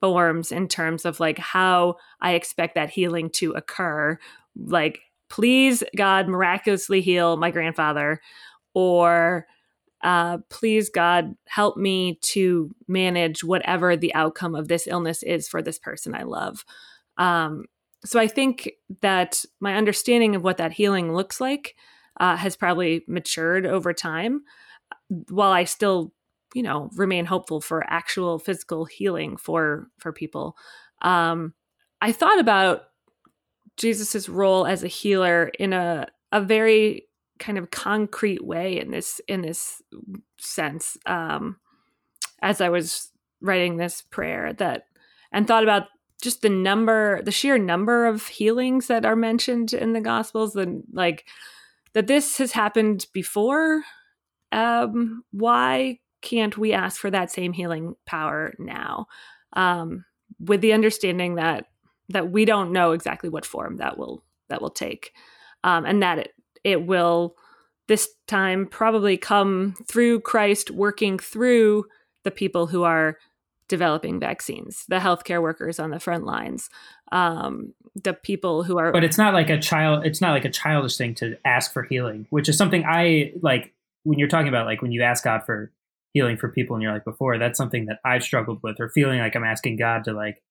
forms 0.00 0.50
in 0.50 0.66
terms 0.66 1.04
of 1.04 1.20
like 1.20 1.38
how 1.38 1.96
I 2.20 2.32
expect 2.32 2.74
that 2.74 2.90
healing 2.90 3.30
to 3.34 3.52
occur. 3.52 4.18
Like, 4.56 5.00
please, 5.28 5.84
God, 5.96 6.26
miraculously 6.26 7.00
heal 7.00 7.36
my 7.36 7.50
grandfather, 7.50 8.20
or 8.74 9.46
uh, 10.02 10.38
please 10.48 10.88
God, 10.88 11.34
help 11.46 11.76
me 11.76 12.18
to 12.22 12.74
manage 12.88 13.44
whatever 13.44 13.96
the 13.96 14.14
outcome 14.14 14.54
of 14.54 14.68
this 14.68 14.86
illness 14.86 15.22
is 15.22 15.48
for 15.48 15.60
this 15.60 15.78
person 15.78 16.14
I 16.14 16.22
love. 16.22 16.64
Um, 17.18 17.66
so 18.04 18.18
I 18.18 18.26
think 18.26 18.70
that 19.02 19.44
my 19.60 19.74
understanding 19.76 20.34
of 20.34 20.42
what 20.42 20.56
that 20.56 20.72
healing 20.72 21.12
looks 21.12 21.40
like 21.40 21.76
uh, 22.18 22.36
has 22.36 22.56
probably 22.56 23.04
matured 23.06 23.66
over 23.66 23.92
time, 23.92 24.42
while 25.28 25.52
I 25.52 25.64
still, 25.64 26.12
you 26.54 26.62
know, 26.62 26.90
remain 26.94 27.24
hopeful 27.24 27.60
for 27.60 27.84
actual 27.88 28.38
physical 28.38 28.84
healing 28.84 29.36
for 29.36 29.88
for 29.98 30.12
people. 30.12 30.56
Um, 31.02 31.54
I 32.00 32.12
thought 32.12 32.38
about 32.38 32.82
Jesus's 33.76 34.28
role 34.28 34.66
as 34.66 34.84
a 34.84 34.88
healer 34.88 35.50
in 35.58 35.72
a 35.72 36.06
a 36.32 36.40
very 36.40 37.08
kind 37.38 37.58
of 37.58 37.70
concrete 37.70 38.44
way 38.44 38.78
in 38.78 38.90
this 38.90 39.20
in 39.26 39.40
this 39.40 39.82
sense 40.38 40.96
um 41.06 41.56
as 42.42 42.60
i 42.60 42.68
was 42.68 43.10
writing 43.40 43.76
this 43.76 44.02
prayer 44.02 44.52
that 44.52 44.84
and 45.32 45.48
thought 45.48 45.62
about 45.62 45.84
just 46.22 46.42
the 46.42 46.50
number 46.50 47.22
the 47.22 47.32
sheer 47.32 47.56
number 47.56 48.06
of 48.06 48.26
healings 48.26 48.86
that 48.88 49.06
are 49.06 49.16
mentioned 49.16 49.72
in 49.72 49.94
the 49.94 50.00
gospels 50.00 50.54
and 50.54 50.84
like 50.92 51.24
that 51.94 52.06
this 52.06 52.36
has 52.36 52.52
happened 52.52 53.06
before 53.12 53.82
um 54.52 55.22
why 55.30 55.98
can't 56.22 56.58
we 56.58 56.72
ask 56.72 57.00
for 57.00 57.10
that 57.10 57.30
same 57.30 57.52
healing 57.52 57.94
power 58.06 58.52
now 58.58 59.06
um 59.54 60.04
with 60.38 60.60
the 60.60 60.72
understanding 60.72 61.36
that 61.36 61.66
that 62.08 62.30
we 62.30 62.44
don't 62.44 62.72
know 62.72 62.92
exactly 62.92 63.28
what 63.28 63.46
form 63.46 63.76
that 63.76 63.96
will 63.96 64.22
that 64.48 64.60
will 64.60 64.70
take 64.70 65.12
um 65.64 65.84
and 65.84 66.02
that 66.02 66.18
it 66.18 66.32
it 66.64 66.86
will 66.86 67.36
this 67.90 68.08
time 68.28 68.66
probably 68.66 69.16
come 69.16 69.74
through 69.88 70.20
Christ 70.20 70.70
working 70.70 71.18
through 71.18 71.86
the 72.22 72.30
people 72.30 72.68
who 72.68 72.84
are 72.84 73.18
developing 73.66 74.20
vaccines, 74.20 74.84
the 74.88 75.00
healthcare 75.00 75.42
workers 75.42 75.80
on 75.80 75.90
the 75.90 75.98
front 75.98 76.24
lines, 76.24 76.70
um, 77.10 77.74
the 77.96 78.12
people 78.12 78.62
who 78.62 78.78
are. 78.78 78.92
But 78.92 79.02
it's 79.02 79.18
not 79.18 79.34
like 79.34 79.50
a 79.50 79.58
child. 79.58 80.06
It's 80.06 80.20
not 80.20 80.30
like 80.30 80.44
a 80.44 80.50
childish 80.50 80.96
thing 80.96 81.16
to 81.16 81.36
ask 81.44 81.72
for 81.72 81.82
healing, 81.82 82.26
which 82.30 82.48
is 82.48 82.56
something 82.56 82.84
I 82.86 83.32
like 83.42 83.72
when 84.04 84.18
you're 84.18 84.28
talking 84.28 84.48
about 84.48 84.66
like 84.66 84.82
when 84.82 84.92
you 84.92 85.02
ask 85.02 85.24
God 85.24 85.42
for 85.44 85.72
healing 86.12 86.36
for 86.36 86.48
people 86.48 86.76
in 86.76 86.82
your 86.82 86.92
life 86.92 87.04
before. 87.04 87.38
That's 87.38 87.56
something 87.56 87.86
that 87.86 87.98
I've 88.04 88.22
struggled 88.22 88.60
with, 88.62 88.76
or 88.80 88.88
feeling 88.90 89.20
like 89.20 89.36
I'm 89.36 89.44
asking 89.44 89.78
God 89.78 90.04
to 90.04 90.12
like 90.12 90.42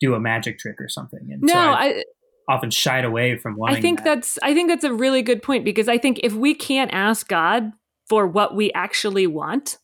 do 0.00 0.14
a 0.14 0.20
magic 0.20 0.58
trick 0.58 0.76
or 0.80 0.88
something. 0.88 1.20
And 1.30 1.42
no, 1.42 1.52
so 1.52 1.58
I 1.58 2.04
often 2.48 2.70
shied 2.70 3.04
away 3.04 3.36
from 3.38 3.56
wanting. 3.56 3.76
I 3.76 3.80
think 3.80 3.98
that. 4.00 4.04
that's 4.04 4.38
I 4.42 4.54
think 4.54 4.68
that's 4.68 4.84
a 4.84 4.92
really 4.92 5.22
good 5.22 5.42
point 5.42 5.64
because 5.64 5.88
I 5.88 5.98
think 5.98 6.20
if 6.22 6.34
we 6.34 6.54
can't 6.54 6.92
ask 6.92 7.28
God 7.28 7.72
for 8.08 8.26
what 8.26 8.54
we 8.54 8.72
actually 8.72 9.26
want, 9.26 9.78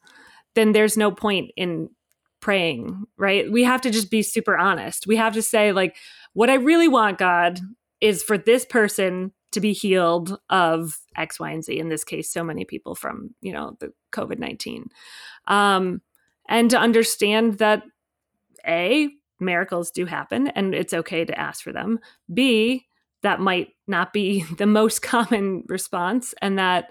then 0.54 0.72
there's 0.72 0.96
no 0.96 1.10
point 1.10 1.50
in 1.56 1.88
praying, 2.40 3.04
right? 3.16 3.50
We 3.50 3.64
have 3.64 3.80
to 3.82 3.90
just 3.90 4.10
be 4.10 4.22
super 4.22 4.56
honest. 4.56 5.06
We 5.06 5.16
have 5.16 5.34
to 5.34 5.42
say 5.42 5.72
like 5.72 5.96
what 6.34 6.50
I 6.50 6.54
really 6.54 6.88
want 6.88 7.18
God 7.18 7.60
is 8.00 8.22
for 8.22 8.38
this 8.38 8.64
person 8.64 9.32
to 9.52 9.60
be 9.60 9.72
healed 9.72 10.38
of 10.50 10.98
X, 11.16 11.40
Y, 11.40 11.50
and 11.50 11.64
Z. 11.64 11.78
In 11.78 11.88
this 11.88 12.04
case, 12.04 12.30
so 12.30 12.44
many 12.44 12.64
people 12.64 12.94
from 12.94 13.34
you 13.40 13.52
know 13.52 13.76
the 13.80 13.92
COVID 14.12 14.38
nineteen, 14.38 14.88
um, 15.46 16.02
and 16.48 16.70
to 16.70 16.78
understand 16.78 17.58
that 17.58 17.82
a 18.66 19.08
miracles 19.40 19.92
do 19.92 20.04
happen 20.04 20.48
and 20.48 20.74
it's 20.74 20.92
okay 20.92 21.24
to 21.24 21.38
ask 21.38 21.62
for 21.62 21.72
them. 21.72 22.00
B 22.32 22.88
that 23.22 23.40
might 23.40 23.68
not 23.86 24.12
be 24.12 24.42
the 24.58 24.66
most 24.66 25.02
common 25.02 25.64
response, 25.68 26.34
and 26.40 26.58
that 26.58 26.90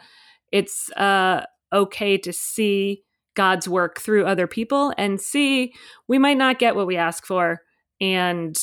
it's 0.51 0.91
uh, 0.93 1.43
okay 1.73 2.17
to 2.17 2.33
see 2.33 3.03
God's 3.35 3.67
work 3.67 3.99
through 3.99 4.25
other 4.25 4.47
people. 4.47 4.93
And 4.97 5.21
C, 5.21 5.73
we 6.07 6.17
might 6.17 6.37
not 6.37 6.59
get 6.59 6.75
what 6.75 6.87
we 6.87 6.97
ask 6.97 7.25
for, 7.25 7.61
and 8.01 8.57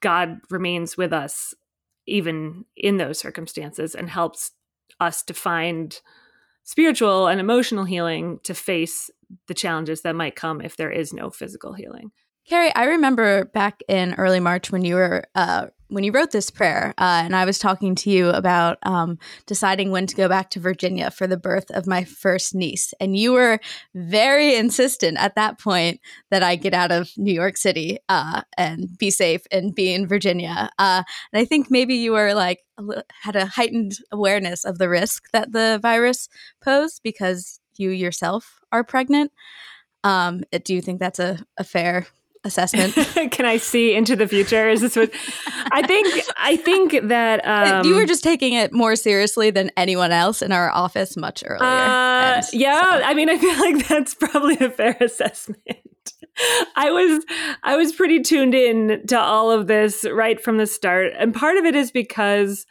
God 0.00 0.38
remains 0.50 0.96
with 0.96 1.12
us 1.12 1.54
even 2.06 2.64
in 2.76 2.96
those 2.96 3.18
circumstances 3.18 3.94
and 3.94 4.08
helps 4.08 4.52
us 5.00 5.22
to 5.24 5.34
find 5.34 6.00
spiritual 6.64 7.26
and 7.26 7.40
emotional 7.40 7.84
healing 7.84 8.40
to 8.42 8.54
face 8.54 9.10
the 9.48 9.54
challenges 9.54 10.02
that 10.02 10.16
might 10.16 10.36
come 10.36 10.60
if 10.60 10.76
there 10.76 10.90
is 10.90 11.12
no 11.12 11.30
physical 11.30 11.74
healing. 11.74 12.10
Kerry, 12.46 12.74
I 12.74 12.84
remember 12.84 13.46
back 13.46 13.82
in 13.88 14.14
early 14.14 14.40
March 14.40 14.70
when 14.70 14.84
you 14.84 14.96
were 14.96 15.24
uh, 15.34 15.68
when 15.88 16.04
you 16.04 16.12
wrote 16.12 16.30
this 16.30 16.50
prayer, 16.50 16.92
uh, 16.98 17.22
and 17.24 17.36
I 17.36 17.44
was 17.44 17.58
talking 17.58 17.94
to 17.96 18.10
you 18.10 18.28
about 18.30 18.78
um, 18.82 19.18
deciding 19.46 19.90
when 19.90 20.06
to 20.06 20.16
go 20.16 20.28
back 20.28 20.50
to 20.50 20.60
Virginia 20.60 21.10
for 21.10 21.26
the 21.26 21.36
birth 21.36 21.70
of 21.70 21.86
my 21.86 22.04
first 22.04 22.54
niece, 22.54 22.92
and 23.00 23.16
you 23.16 23.32
were 23.32 23.60
very 23.94 24.56
insistent 24.56 25.16
at 25.18 25.36
that 25.36 25.58
point 25.58 26.00
that 26.30 26.42
I 26.42 26.56
get 26.56 26.74
out 26.74 26.92
of 26.92 27.08
New 27.16 27.32
York 27.32 27.56
City 27.56 27.98
uh, 28.10 28.42
and 28.58 28.88
be 28.98 29.10
safe 29.10 29.42
and 29.50 29.74
be 29.74 29.94
in 29.94 30.06
Virginia. 30.06 30.68
Uh, 30.78 31.02
and 31.32 31.40
I 31.40 31.46
think 31.46 31.70
maybe 31.70 31.94
you 31.94 32.12
were 32.12 32.34
like 32.34 32.60
had 33.22 33.36
a 33.36 33.46
heightened 33.46 33.94
awareness 34.12 34.66
of 34.66 34.76
the 34.76 34.90
risk 34.90 35.30
that 35.32 35.52
the 35.52 35.78
virus 35.80 36.28
posed 36.62 37.00
because 37.02 37.60
you 37.78 37.88
yourself 37.88 38.60
are 38.70 38.84
pregnant. 38.84 39.32
Um, 40.02 40.42
do 40.64 40.74
you 40.74 40.82
think 40.82 41.00
that's 41.00 41.18
a, 41.18 41.38
a 41.56 41.64
fair 41.64 42.06
assessment. 42.44 42.94
Can 43.32 43.46
I 43.46 43.56
see 43.56 43.94
into 43.94 44.16
the 44.16 44.28
future? 44.28 44.68
Is 44.68 44.80
this 44.80 44.96
what 44.96 45.10
I 45.72 45.82
think? 45.86 46.24
I 46.36 46.56
think 46.56 47.08
that 47.08 47.46
um, 47.46 47.86
you 47.86 47.94
were 47.94 48.06
just 48.06 48.22
taking 48.22 48.52
it 48.52 48.72
more 48.72 48.96
seriously 48.96 49.50
than 49.50 49.70
anyone 49.76 50.12
else 50.12 50.42
in 50.42 50.52
our 50.52 50.70
office 50.70 51.16
much 51.16 51.42
earlier. 51.46 51.64
Uh, 51.64 52.36
and 52.36 52.46
yeah, 52.52 52.82
so. 52.82 53.04
I 53.04 53.14
mean, 53.14 53.30
I 53.30 53.38
feel 53.38 53.58
like 53.58 53.88
that's 53.88 54.14
probably 54.14 54.58
a 54.58 54.70
fair 54.70 54.96
assessment. 55.00 55.58
I 56.76 56.90
was 56.90 57.24
I 57.62 57.76
was 57.76 57.92
pretty 57.92 58.20
tuned 58.20 58.54
in 58.54 59.06
to 59.06 59.18
all 59.18 59.50
of 59.50 59.66
this 59.66 60.04
right 60.04 60.40
from 60.40 60.58
the 60.58 60.66
start, 60.66 61.12
and 61.18 61.32
part 61.32 61.56
of 61.56 61.64
it 61.64 61.76
is 61.76 61.90
because, 61.90 62.66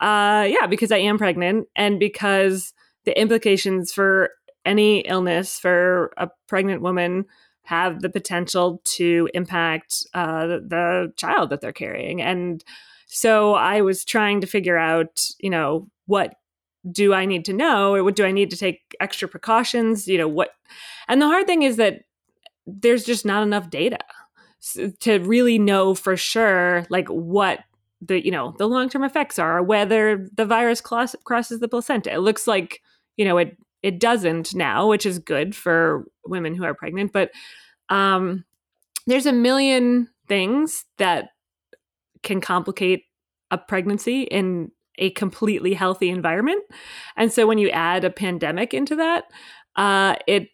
uh, 0.00 0.46
yeah, 0.48 0.66
because 0.68 0.92
I 0.92 0.98
am 0.98 1.18
pregnant, 1.18 1.68
and 1.74 1.98
because 1.98 2.72
the 3.06 3.18
implications 3.18 3.92
for 3.92 4.30
any 4.66 5.00
illness 5.00 5.58
for 5.58 6.12
a 6.18 6.28
pregnant 6.46 6.82
woman 6.82 7.24
have 7.68 8.00
the 8.00 8.08
potential 8.08 8.80
to 8.82 9.28
impact 9.34 10.06
uh, 10.14 10.46
the, 10.46 11.12
child 11.18 11.50
that 11.50 11.60
they're 11.60 11.70
carrying. 11.70 12.22
And 12.22 12.64
so 13.04 13.52
I 13.52 13.82
was 13.82 14.06
trying 14.06 14.40
to 14.40 14.46
figure 14.46 14.78
out, 14.78 15.28
you 15.38 15.50
know, 15.50 15.86
what 16.06 16.36
do 16.90 17.12
I 17.12 17.26
need 17.26 17.44
to 17.44 17.52
know 17.52 17.94
or 17.94 18.02
what 18.02 18.16
do 18.16 18.24
I 18.24 18.30
need 18.30 18.48
to 18.52 18.56
take 18.56 18.96
extra 19.00 19.28
precautions? 19.28 20.08
You 20.08 20.16
know, 20.16 20.28
what, 20.28 20.52
and 21.08 21.20
the 21.20 21.26
hard 21.26 21.46
thing 21.46 21.62
is 21.62 21.76
that 21.76 22.04
there's 22.66 23.04
just 23.04 23.26
not 23.26 23.42
enough 23.42 23.68
data 23.68 23.98
to 25.00 25.18
really 25.18 25.58
know 25.58 25.94
for 25.94 26.16
sure, 26.16 26.86
like 26.88 27.08
what 27.08 27.60
the, 28.00 28.24
you 28.24 28.30
know, 28.30 28.54
the 28.56 28.66
long 28.66 28.88
term 28.88 29.04
effects 29.04 29.38
are, 29.38 29.62
whether 29.62 30.26
the 30.34 30.46
virus 30.46 30.80
cross, 30.80 31.14
crosses 31.24 31.60
the 31.60 31.68
placenta. 31.68 32.14
It 32.14 32.20
looks 32.20 32.46
like, 32.46 32.80
you 33.18 33.26
know, 33.26 33.36
it 33.36 33.58
it 33.82 34.00
doesn't 34.00 34.54
now, 34.54 34.88
which 34.88 35.06
is 35.06 35.18
good 35.18 35.54
for 35.54 36.04
women 36.26 36.54
who 36.54 36.64
are 36.64 36.74
pregnant. 36.74 37.12
But 37.12 37.30
um, 37.88 38.44
there's 39.06 39.26
a 39.26 39.32
million 39.32 40.08
things 40.26 40.84
that 40.98 41.30
can 42.22 42.40
complicate 42.40 43.04
a 43.50 43.58
pregnancy 43.58 44.22
in 44.22 44.70
a 44.98 45.10
completely 45.10 45.74
healthy 45.74 46.10
environment. 46.10 46.62
And 47.16 47.32
so 47.32 47.46
when 47.46 47.58
you 47.58 47.70
add 47.70 48.04
a 48.04 48.10
pandemic 48.10 48.74
into 48.74 48.96
that, 48.96 49.24
uh, 49.76 50.16
it 50.26 50.48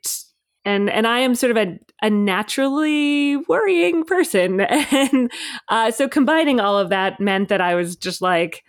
and 0.66 0.88
and 0.90 1.06
I 1.06 1.20
am 1.20 1.34
sort 1.34 1.50
of 1.50 1.56
a, 1.56 1.78
a 2.02 2.10
naturally 2.10 3.36
worrying 3.48 4.04
person, 4.04 4.60
and 4.60 5.32
uh, 5.68 5.90
so 5.90 6.08
combining 6.08 6.60
all 6.60 6.78
of 6.78 6.90
that 6.90 7.20
meant 7.20 7.48
that 7.48 7.60
I 7.60 7.74
was 7.74 7.96
just 7.96 8.22
like, 8.22 8.64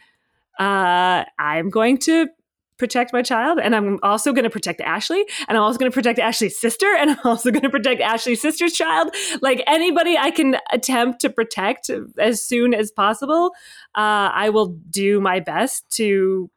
uh, 0.60 1.24
I'm 1.40 1.70
going 1.70 1.98
to 2.00 2.28
protect 2.78 3.14
my 3.14 3.22
child 3.22 3.60
and 3.60 3.76
I'm 3.76 4.00
also 4.04 4.34
going 4.34 4.44
to 4.44 4.50
protect 4.50 4.82
Ashley 4.82 5.26
and 5.48 5.58
I'm 5.58 5.64
also 5.64 5.80
going 5.80 5.92
to 5.92 5.96
protect 5.96 6.20
Ashley's 6.20 6.60
sister 6.60 6.88
and 7.00 7.12
I'm 7.12 7.20
also 7.24 7.52
going 7.52 7.64
to 7.64 7.70
protect 7.70 8.02
Ashley's 8.02 8.42
sister's 8.42 8.74
child. 8.74 9.16
Like 9.42 9.64
anybody 9.68 10.18
I 10.18 10.32
can 10.32 10.58
attempt 10.72 11.22
to 11.22 11.30
protect 11.30 11.90
as 12.18 12.42
soon 12.42 12.74
as 12.74 12.92
possible 12.92 13.52
uh, 13.96 14.30
I 14.34 14.50
will 14.50 14.78
do 14.90 15.22
my 15.22 15.40
best 15.40 15.90
to 15.92 16.50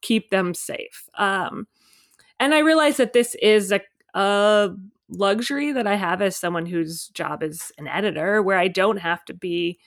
keep 0.00 0.30
them 0.30 0.54
safe. 0.54 1.08
Um, 1.18 1.66
and 2.40 2.54
I 2.54 2.60
realize 2.60 2.96
that 2.96 3.12
this 3.12 3.34
is 3.36 3.72
a, 3.72 3.80
a 4.14 4.70
luxury 5.08 5.72
that 5.72 5.86
I 5.86 5.96
have 5.96 6.22
as 6.22 6.36
someone 6.36 6.66
whose 6.66 7.08
job 7.08 7.42
is 7.42 7.70
an 7.78 7.88
editor 7.88 8.42
where 8.42 8.58
I 8.58 8.68
don't 8.68 8.98
have 8.98 9.24
to 9.26 9.34
be 9.34 9.78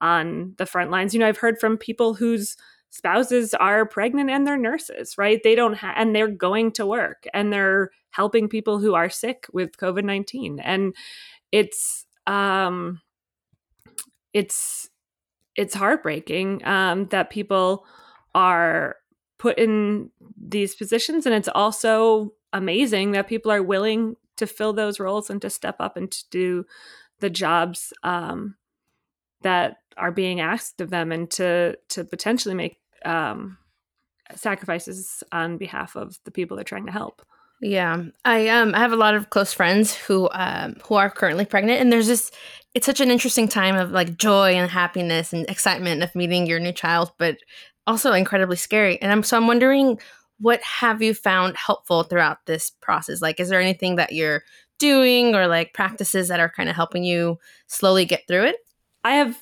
on 0.00 0.54
the 0.58 0.66
front 0.66 0.90
lines. 0.90 1.14
You 1.14 1.20
know 1.20 1.28
I've 1.28 1.38
heard 1.38 1.58
from 1.58 1.76
people 1.76 2.14
whose 2.14 2.56
spouses 2.92 3.54
are 3.54 3.86
pregnant 3.86 4.28
and 4.28 4.46
they're 4.46 4.58
nurses, 4.58 5.16
right? 5.16 5.40
They 5.42 5.54
don't 5.54 5.72
have, 5.72 5.94
and 5.96 6.14
they're 6.14 6.28
going 6.28 6.72
to 6.72 6.84
work 6.84 7.26
and 7.32 7.50
they're 7.50 7.90
helping 8.10 8.50
people 8.50 8.78
who 8.78 8.94
are 8.94 9.08
sick 9.08 9.46
with 9.50 9.78
COVID 9.78 10.04
19. 10.04 10.60
And 10.60 10.94
it's, 11.50 12.04
um, 12.26 13.00
it's, 14.34 14.90
it's 15.56 15.74
heartbreaking 15.74 16.64
um, 16.66 17.06
that 17.06 17.30
people 17.30 17.86
are 18.34 18.96
put 19.38 19.56
in 19.58 20.10
these 20.36 20.74
positions. 20.74 21.24
And 21.24 21.34
it's 21.34 21.48
also 21.48 22.34
amazing 22.52 23.12
that 23.12 23.26
people 23.26 23.50
are 23.50 23.62
willing 23.62 24.16
to 24.36 24.46
fill 24.46 24.74
those 24.74 25.00
roles 25.00 25.30
and 25.30 25.40
to 25.40 25.48
step 25.48 25.76
up 25.80 25.96
and 25.96 26.10
to 26.10 26.24
do 26.30 26.66
the 27.20 27.30
jobs 27.30 27.94
um, 28.02 28.56
that 29.40 29.78
are 29.96 30.12
being 30.12 30.40
asked 30.40 30.80
of 30.82 30.90
them 30.90 31.10
and 31.10 31.30
to 31.30 31.76
to 31.88 32.04
potentially 32.04 32.54
make 32.54 32.78
um, 33.04 33.58
sacrifices 34.34 35.22
on 35.32 35.58
behalf 35.58 35.96
of 35.96 36.18
the 36.24 36.30
people 36.30 36.56
they're 36.56 36.64
trying 36.64 36.86
to 36.86 36.92
help. 36.92 37.22
Yeah, 37.60 38.02
I 38.24 38.48
um 38.48 38.74
I 38.74 38.78
have 38.78 38.92
a 38.92 38.96
lot 38.96 39.14
of 39.14 39.30
close 39.30 39.52
friends 39.52 39.94
who 39.94 40.28
um 40.32 40.76
who 40.84 40.96
are 40.96 41.08
currently 41.08 41.44
pregnant, 41.44 41.80
and 41.80 41.92
there's 41.92 42.08
this. 42.08 42.32
It's 42.74 42.86
such 42.86 43.00
an 43.00 43.10
interesting 43.10 43.46
time 43.46 43.76
of 43.76 43.92
like 43.92 44.16
joy 44.16 44.54
and 44.54 44.70
happiness 44.70 45.32
and 45.32 45.48
excitement 45.48 46.02
of 46.02 46.14
meeting 46.14 46.46
your 46.46 46.58
new 46.58 46.72
child, 46.72 47.12
but 47.18 47.36
also 47.86 48.12
incredibly 48.12 48.56
scary. 48.56 49.00
And 49.00 49.12
I'm 49.12 49.22
so 49.22 49.36
I'm 49.36 49.46
wondering 49.46 50.00
what 50.40 50.60
have 50.62 51.00
you 51.00 51.14
found 51.14 51.56
helpful 51.56 52.02
throughout 52.02 52.46
this 52.46 52.70
process? 52.80 53.22
Like, 53.22 53.38
is 53.38 53.48
there 53.48 53.60
anything 53.60 53.94
that 53.94 54.10
you're 54.10 54.42
doing 54.80 55.36
or 55.36 55.46
like 55.46 55.72
practices 55.72 56.26
that 56.28 56.40
are 56.40 56.50
kind 56.50 56.68
of 56.68 56.74
helping 56.74 57.04
you 57.04 57.38
slowly 57.68 58.04
get 58.04 58.26
through 58.26 58.46
it? 58.46 58.56
I 59.04 59.12
have 59.12 59.40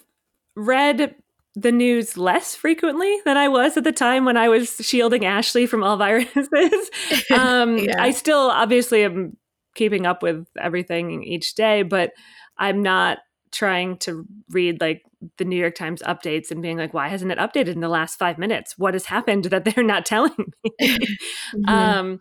read 0.55 1.15
the 1.55 1.73
news 1.73 2.17
less 2.17 2.55
frequently 2.55 3.19
than 3.25 3.37
I 3.37 3.49
was 3.49 3.77
at 3.77 3.85
the 3.85 3.93
time 3.93 4.25
when 4.25 4.37
I 4.37 4.49
was 4.49 4.77
shielding 4.81 5.25
Ashley 5.25 5.67
from 5.67 5.83
all 5.83 5.97
viruses. 5.97 6.91
um, 7.35 7.79
yeah. 7.79 8.01
I 8.01 8.13
still 8.13 8.51
obviously 8.51 9.05
am 9.05 9.37
keeping 9.75 10.07
up 10.07 10.23
with 10.23 10.47
everything 10.61 11.23
each 11.25 11.55
day, 11.55 11.83
but 11.83 12.13
I'm 12.57 12.83
not 12.83 13.19
trying 13.53 13.97
to 13.99 14.25
read 14.51 14.81
like 14.81 15.03
the 15.39 15.45
New 15.45 15.57
York 15.57 15.75
Times 15.75 16.03
updates 16.03 16.51
and 16.51 16.63
being 16.63 16.79
like, 16.79 16.95
why 16.95 17.09
hasn't 17.09 17.33
it 17.33 17.39
updated 17.39 17.75
in 17.75 17.81
the 17.81 17.89
last 17.89 18.19
five 18.19 18.39
minutes? 18.39 18.79
What 18.79 18.95
has 18.95 19.07
happened 19.07 19.45
that 19.47 19.65
they're 19.65 19.85
not 19.85 20.07
telling 20.07 20.53
me? 20.65 20.71
mm-hmm. 20.83 21.69
um, 21.69 22.21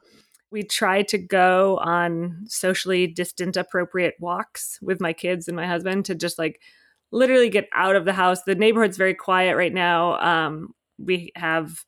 we 0.52 0.64
try 0.64 1.04
to 1.04 1.18
go 1.18 1.78
on 1.78 2.46
socially 2.48 3.06
distant 3.06 3.56
appropriate 3.56 4.16
walks 4.20 4.80
with 4.82 5.00
my 5.00 5.14
kids 5.14 5.48
and 5.48 5.56
my 5.56 5.68
husband 5.68 6.06
to 6.06 6.16
just 6.16 6.40
like 6.40 6.60
literally 7.12 7.50
get 7.50 7.70
out 7.74 7.96
of 7.96 8.06
the 8.06 8.14
house. 8.14 8.44
The 8.44 8.56
neighborhood's 8.56 8.98
very 8.98 9.14
quiet 9.14 9.56
right 9.56 9.74
now. 9.74 10.20
Um, 10.20 10.74
we 10.98 11.32
have 11.36 11.84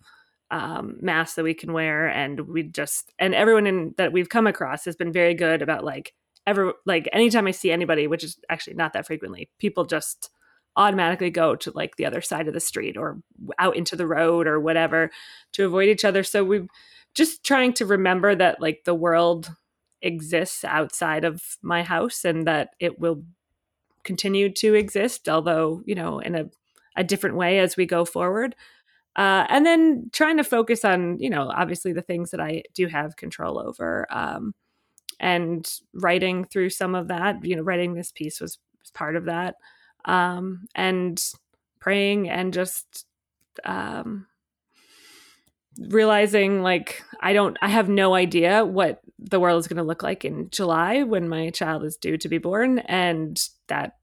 um, 0.49 0.97
masks 1.01 1.35
that 1.35 1.43
we 1.43 1.53
can 1.53 1.73
wear, 1.73 2.07
and 2.07 2.41
we 2.41 2.63
just 2.63 3.13
and 3.19 3.33
everyone 3.33 3.67
in 3.67 3.93
that 3.97 4.11
we've 4.11 4.29
come 4.29 4.47
across 4.47 4.85
has 4.85 4.95
been 4.95 5.11
very 5.11 5.33
good 5.33 5.61
about 5.61 5.83
like 5.83 6.13
ever 6.47 6.73
like 6.85 7.07
anytime 7.13 7.47
I 7.47 7.51
see 7.51 7.71
anybody, 7.71 8.07
which 8.07 8.23
is 8.23 8.37
actually 8.49 8.75
not 8.75 8.93
that 8.93 9.07
frequently, 9.07 9.49
people 9.59 9.85
just 9.85 10.29
automatically 10.77 11.29
go 11.29 11.55
to 11.55 11.71
like 11.75 11.97
the 11.97 12.05
other 12.05 12.21
side 12.21 12.47
of 12.47 12.53
the 12.53 12.59
street 12.59 12.95
or 12.97 13.21
out 13.59 13.75
into 13.75 13.95
the 13.95 14.07
road 14.07 14.47
or 14.47 14.59
whatever 14.59 15.11
to 15.53 15.65
avoid 15.65 15.89
each 15.89 16.05
other. 16.05 16.23
So 16.23 16.43
we've 16.43 16.67
just 17.13 17.43
trying 17.43 17.73
to 17.73 17.85
remember 17.85 18.35
that 18.35 18.61
like 18.61 18.83
the 18.85 18.95
world 18.95 19.53
exists 20.01 20.63
outside 20.63 21.25
of 21.25 21.41
my 21.61 21.83
house 21.83 22.23
and 22.23 22.47
that 22.47 22.69
it 22.79 22.99
will 22.99 23.23
continue 24.03 24.51
to 24.53 24.73
exist, 24.73 25.29
although, 25.29 25.81
you 25.85 25.95
know, 25.95 26.19
in 26.19 26.35
a, 26.35 26.49
a 26.95 27.03
different 27.03 27.35
way 27.35 27.59
as 27.59 27.77
we 27.77 27.85
go 27.85 28.05
forward. 28.05 28.55
Uh, 29.15 29.45
and 29.49 29.65
then 29.65 30.09
trying 30.13 30.37
to 30.37 30.43
focus 30.43 30.85
on, 30.85 31.19
you 31.19 31.29
know, 31.29 31.51
obviously 31.53 31.91
the 31.91 32.01
things 32.01 32.31
that 32.31 32.39
I 32.39 32.63
do 32.73 32.87
have 32.87 33.17
control 33.17 33.59
over. 33.59 34.07
Um, 34.09 34.53
and 35.19 35.69
writing 35.93 36.45
through 36.45 36.69
some 36.69 36.95
of 36.95 37.09
that, 37.09 37.45
you 37.45 37.55
know, 37.55 37.61
writing 37.61 37.93
this 37.93 38.11
piece 38.11 38.39
was, 38.39 38.57
was 38.79 38.91
part 38.91 39.15
of 39.15 39.25
that. 39.25 39.55
Um, 40.05 40.65
and 40.73 41.23
praying 41.79 42.29
and 42.29 42.53
just 42.53 43.05
um, 43.65 44.27
realizing 45.77 46.63
like 46.63 47.03
I 47.19 47.33
don't, 47.33 47.57
I 47.61 47.67
have 47.67 47.89
no 47.89 48.15
idea 48.15 48.65
what 48.65 49.01
the 49.19 49.39
world 49.39 49.59
is 49.59 49.67
going 49.67 49.77
to 49.77 49.83
look 49.83 50.01
like 50.01 50.25
in 50.25 50.49
July 50.49 51.03
when 51.03 51.29
my 51.29 51.49
child 51.51 51.83
is 51.83 51.97
due 51.97 52.17
to 52.17 52.29
be 52.29 52.39
born. 52.39 52.79
And 52.79 53.39
that 53.71 53.93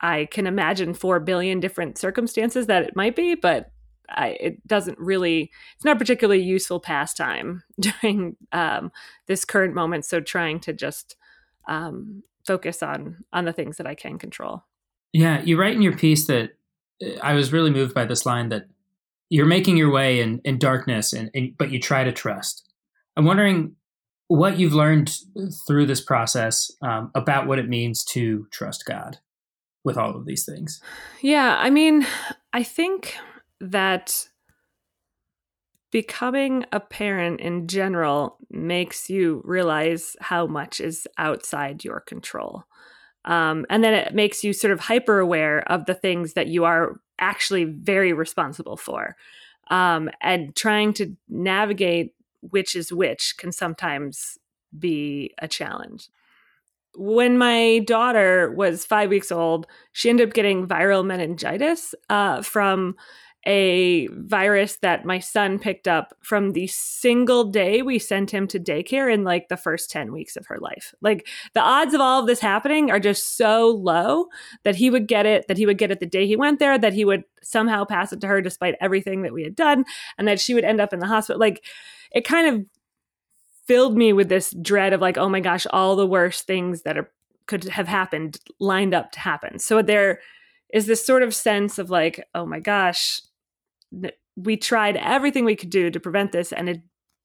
I 0.00 0.28
can 0.30 0.46
imagine 0.46 0.94
4 0.94 1.20
billion 1.20 1.58
different 1.58 1.98
circumstances 1.98 2.66
that 2.66 2.84
it 2.84 2.94
might 2.94 3.16
be, 3.16 3.34
but 3.34 3.72
I, 4.08 4.36
it 4.40 4.66
doesn't 4.66 4.98
really 5.00 5.50
it's 5.74 5.84
not 5.84 5.98
particularly 5.98 6.40
useful 6.40 6.78
pastime 6.78 7.64
during 7.80 8.36
um, 8.52 8.92
this 9.26 9.44
current 9.44 9.74
moment. 9.74 10.04
So 10.04 10.20
trying 10.20 10.60
to 10.60 10.72
just 10.72 11.16
um, 11.66 12.22
focus 12.46 12.82
on 12.82 13.24
on 13.32 13.44
the 13.44 13.52
things 13.52 13.76
that 13.78 13.86
i 13.86 13.94
can 13.96 14.18
control. 14.18 14.62
Yeah 15.12 15.42
you 15.42 15.58
write 15.58 15.74
in 15.74 15.82
your 15.82 15.96
piece 15.96 16.28
that 16.28 16.50
i 17.20 17.34
was 17.34 17.52
really 17.52 17.70
moved 17.70 17.92
by 17.92 18.04
this 18.04 18.24
line 18.24 18.48
that 18.50 18.68
you're 19.28 19.46
making 19.46 19.76
your 19.76 19.90
way 19.90 20.20
in, 20.20 20.40
in 20.44 20.58
darkness 20.58 21.12
and, 21.12 21.30
and 21.34 21.56
but 21.58 21.70
you 21.70 21.80
try 21.80 22.04
to 22.04 22.12
trust. 22.12 22.68
I'm 23.16 23.24
wondering 23.24 23.74
what 24.28 24.58
you've 24.58 24.74
learned 24.74 25.16
through 25.66 25.86
this 25.86 26.00
process 26.00 26.70
um, 26.82 27.10
about 27.14 27.46
what 27.46 27.58
it 27.58 27.68
means 27.68 28.04
to 28.04 28.46
trust 28.50 28.84
god 28.86 29.18
with 29.84 29.96
all 29.96 30.16
of 30.16 30.26
these 30.26 30.44
things 30.44 30.80
yeah 31.22 31.56
i 31.60 31.70
mean 31.70 32.06
i 32.52 32.62
think 32.62 33.16
that 33.60 34.28
becoming 35.96 36.62
a 36.72 36.80
parent 36.80 37.40
in 37.40 37.66
general 37.66 38.36
makes 38.50 39.08
you 39.08 39.40
realize 39.46 40.14
how 40.20 40.46
much 40.46 40.80
is 40.80 41.06
outside 41.16 41.84
your 41.84 42.00
control. 42.00 42.64
Um, 43.24 43.64
and 43.70 43.82
then 43.82 43.94
it 43.94 44.14
makes 44.14 44.44
you 44.44 44.52
sort 44.52 44.72
of 44.72 44.80
hyper 44.80 45.18
aware 45.18 45.60
of 45.72 45.86
the 45.86 45.94
things 45.94 46.34
that 46.34 46.48
you 46.48 46.64
are 46.64 47.00
actually 47.18 47.64
very 47.64 48.12
responsible 48.12 48.76
for. 48.76 49.16
Um, 49.70 50.10
and 50.20 50.54
trying 50.54 50.92
to 50.94 51.16
navigate 51.30 52.12
which 52.40 52.74
is 52.74 52.92
which 52.92 53.34
can 53.38 53.52
sometimes 53.52 54.38
be 54.78 55.34
a 55.40 55.48
challenge. 55.48 56.08
When 56.94 57.36
my 57.36 57.80
daughter 57.80 58.50
was 58.52 58.84
five 58.86 59.10
weeks 59.10 59.30
old, 59.30 59.66
she 59.92 60.08
ended 60.08 60.28
up 60.28 60.34
getting 60.34 60.66
viral 60.66 61.04
meningitis 61.04 61.94
uh, 62.08 62.42
from 62.42 62.96
a 63.46 64.08
virus 64.08 64.76
that 64.78 65.04
my 65.04 65.20
son 65.20 65.58
picked 65.58 65.86
up 65.86 66.12
from 66.20 66.50
the 66.50 66.66
single 66.66 67.44
day 67.44 67.80
we 67.80 67.98
sent 67.98 68.32
him 68.32 68.48
to 68.48 68.58
daycare 68.58 69.12
in 69.12 69.22
like 69.22 69.48
the 69.48 69.56
first 69.56 69.88
10 69.88 70.12
weeks 70.12 70.36
of 70.36 70.46
her 70.46 70.58
life. 70.58 70.92
Like 71.00 71.28
the 71.54 71.60
odds 71.60 71.94
of 71.94 72.00
all 72.00 72.20
of 72.20 72.26
this 72.26 72.40
happening 72.40 72.90
are 72.90 72.98
just 72.98 73.36
so 73.36 73.68
low 73.70 74.26
that 74.64 74.74
he 74.74 74.90
would 74.90 75.06
get 75.06 75.26
it, 75.26 75.46
that 75.46 75.58
he 75.58 75.64
would 75.64 75.78
get 75.78 75.92
it 75.92 76.00
the 76.00 76.06
day 76.06 76.26
he 76.26 76.34
went 76.34 76.58
there, 76.58 76.76
that 76.76 76.92
he 76.92 77.04
would 77.04 77.22
somehow 77.40 77.84
pass 77.84 78.12
it 78.12 78.20
to 78.20 78.26
her 78.26 78.42
despite 78.42 78.74
everything 78.80 79.22
that 79.22 79.32
we 79.32 79.44
had 79.44 79.54
done, 79.54 79.84
and 80.18 80.26
that 80.26 80.40
she 80.40 80.52
would 80.52 80.64
end 80.64 80.80
up 80.80 80.92
in 80.92 80.98
the 80.98 81.06
hospital. 81.06 81.38
Like 81.38 81.64
it 82.10 82.24
kind 82.24 82.48
of 82.48 82.66
filled 83.66 83.96
me 83.96 84.12
with 84.12 84.28
this 84.28 84.54
dread 84.60 84.92
of 84.92 85.00
like, 85.00 85.16
oh 85.16 85.28
my 85.28 85.40
gosh, 85.40 85.66
all 85.70 85.94
the 85.94 86.06
worst 86.06 86.48
things 86.48 86.82
that 86.82 86.98
are 86.98 87.10
could 87.46 87.62
have 87.64 87.86
happened 87.86 88.40
lined 88.58 88.92
up 88.92 89.12
to 89.12 89.20
happen. 89.20 89.60
So 89.60 89.82
there 89.82 90.20
is 90.72 90.86
this 90.86 91.06
sort 91.06 91.22
of 91.22 91.32
sense 91.32 91.78
of 91.78 91.90
like, 91.90 92.26
oh 92.34 92.44
my 92.44 92.58
gosh, 92.58 93.20
we 94.36 94.56
tried 94.56 94.96
everything 94.96 95.44
we 95.44 95.56
could 95.56 95.70
do 95.70 95.90
to 95.90 96.00
prevent 96.00 96.32
this 96.32 96.52
and 96.52 96.68
it 96.68 96.82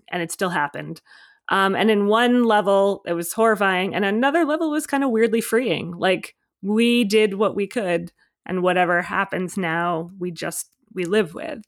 and 0.10 0.21
it 0.21 0.32
still 0.32 0.50
happened. 0.50 1.02
Um, 1.50 1.76
and 1.76 1.91
in 1.91 2.08
one 2.08 2.43
level 2.43 3.02
it 3.06 3.13
was 3.13 3.34
horrifying 3.34 3.93
and 3.93 4.06
another 4.06 4.45
level 4.45 4.71
was 4.71 4.88
kind 4.88 5.04
of 5.04 5.10
weirdly 5.10 5.41
freeing. 5.41 5.91
Like 5.91 6.36
we 6.62 7.04
did 7.04 7.36
what 7.36 7.56
we 7.56 7.67
could 7.67 8.12
and 8.45 8.63
whatever 8.63 9.02
happens 9.02 9.58
now 9.58 10.10
we 10.19 10.32
just 10.32 10.69
we 10.93 11.06
live 11.06 11.34
with. 11.34 11.63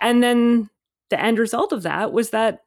And 0.00 0.22
then 0.22 0.70
the 1.10 1.20
end 1.20 1.38
result 1.38 1.72
of 1.72 1.82
that 1.82 2.12
was 2.12 2.30
that 2.30 2.60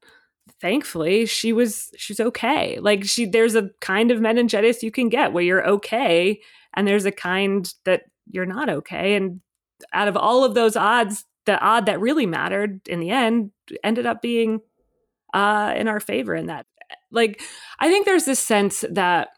thankfully 0.59 1.25
she 1.25 1.53
was 1.53 1.91
she's 1.97 2.19
okay. 2.19 2.79
Like 2.79 3.03
she 3.03 3.25
there's 3.25 3.55
a 3.55 3.69
kind 3.81 4.11
of 4.11 4.21
meningitis 4.21 4.83
you 4.83 4.91
can 4.91 5.09
get 5.09 5.33
where 5.33 5.43
you're 5.43 5.67
okay 5.67 6.39
and 6.73 6.87
there's 6.87 7.05
a 7.05 7.11
kind 7.11 7.73
that 7.85 8.03
you're 8.29 8.45
not 8.45 8.69
okay. 8.69 9.15
And 9.15 9.41
out 9.93 10.07
of 10.07 10.15
all 10.15 10.43
of 10.43 10.53
those 10.53 10.75
odds 10.75 11.25
the 11.45 11.59
odd 11.59 11.85
that 11.85 11.99
really 11.99 12.25
mattered 12.25 12.87
in 12.87 12.99
the 12.99 13.09
end 13.09 13.51
ended 13.83 14.05
up 14.05 14.21
being 14.21 14.61
uh, 15.33 15.73
in 15.75 15.87
our 15.87 15.99
favor 15.99 16.35
in 16.35 16.47
that. 16.47 16.65
Like, 17.09 17.41
I 17.79 17.89
think 17.89 18.05
there's 18.05 18.25
this 18.25 18.39
sense 18.39 18.83
that 18.89 19.29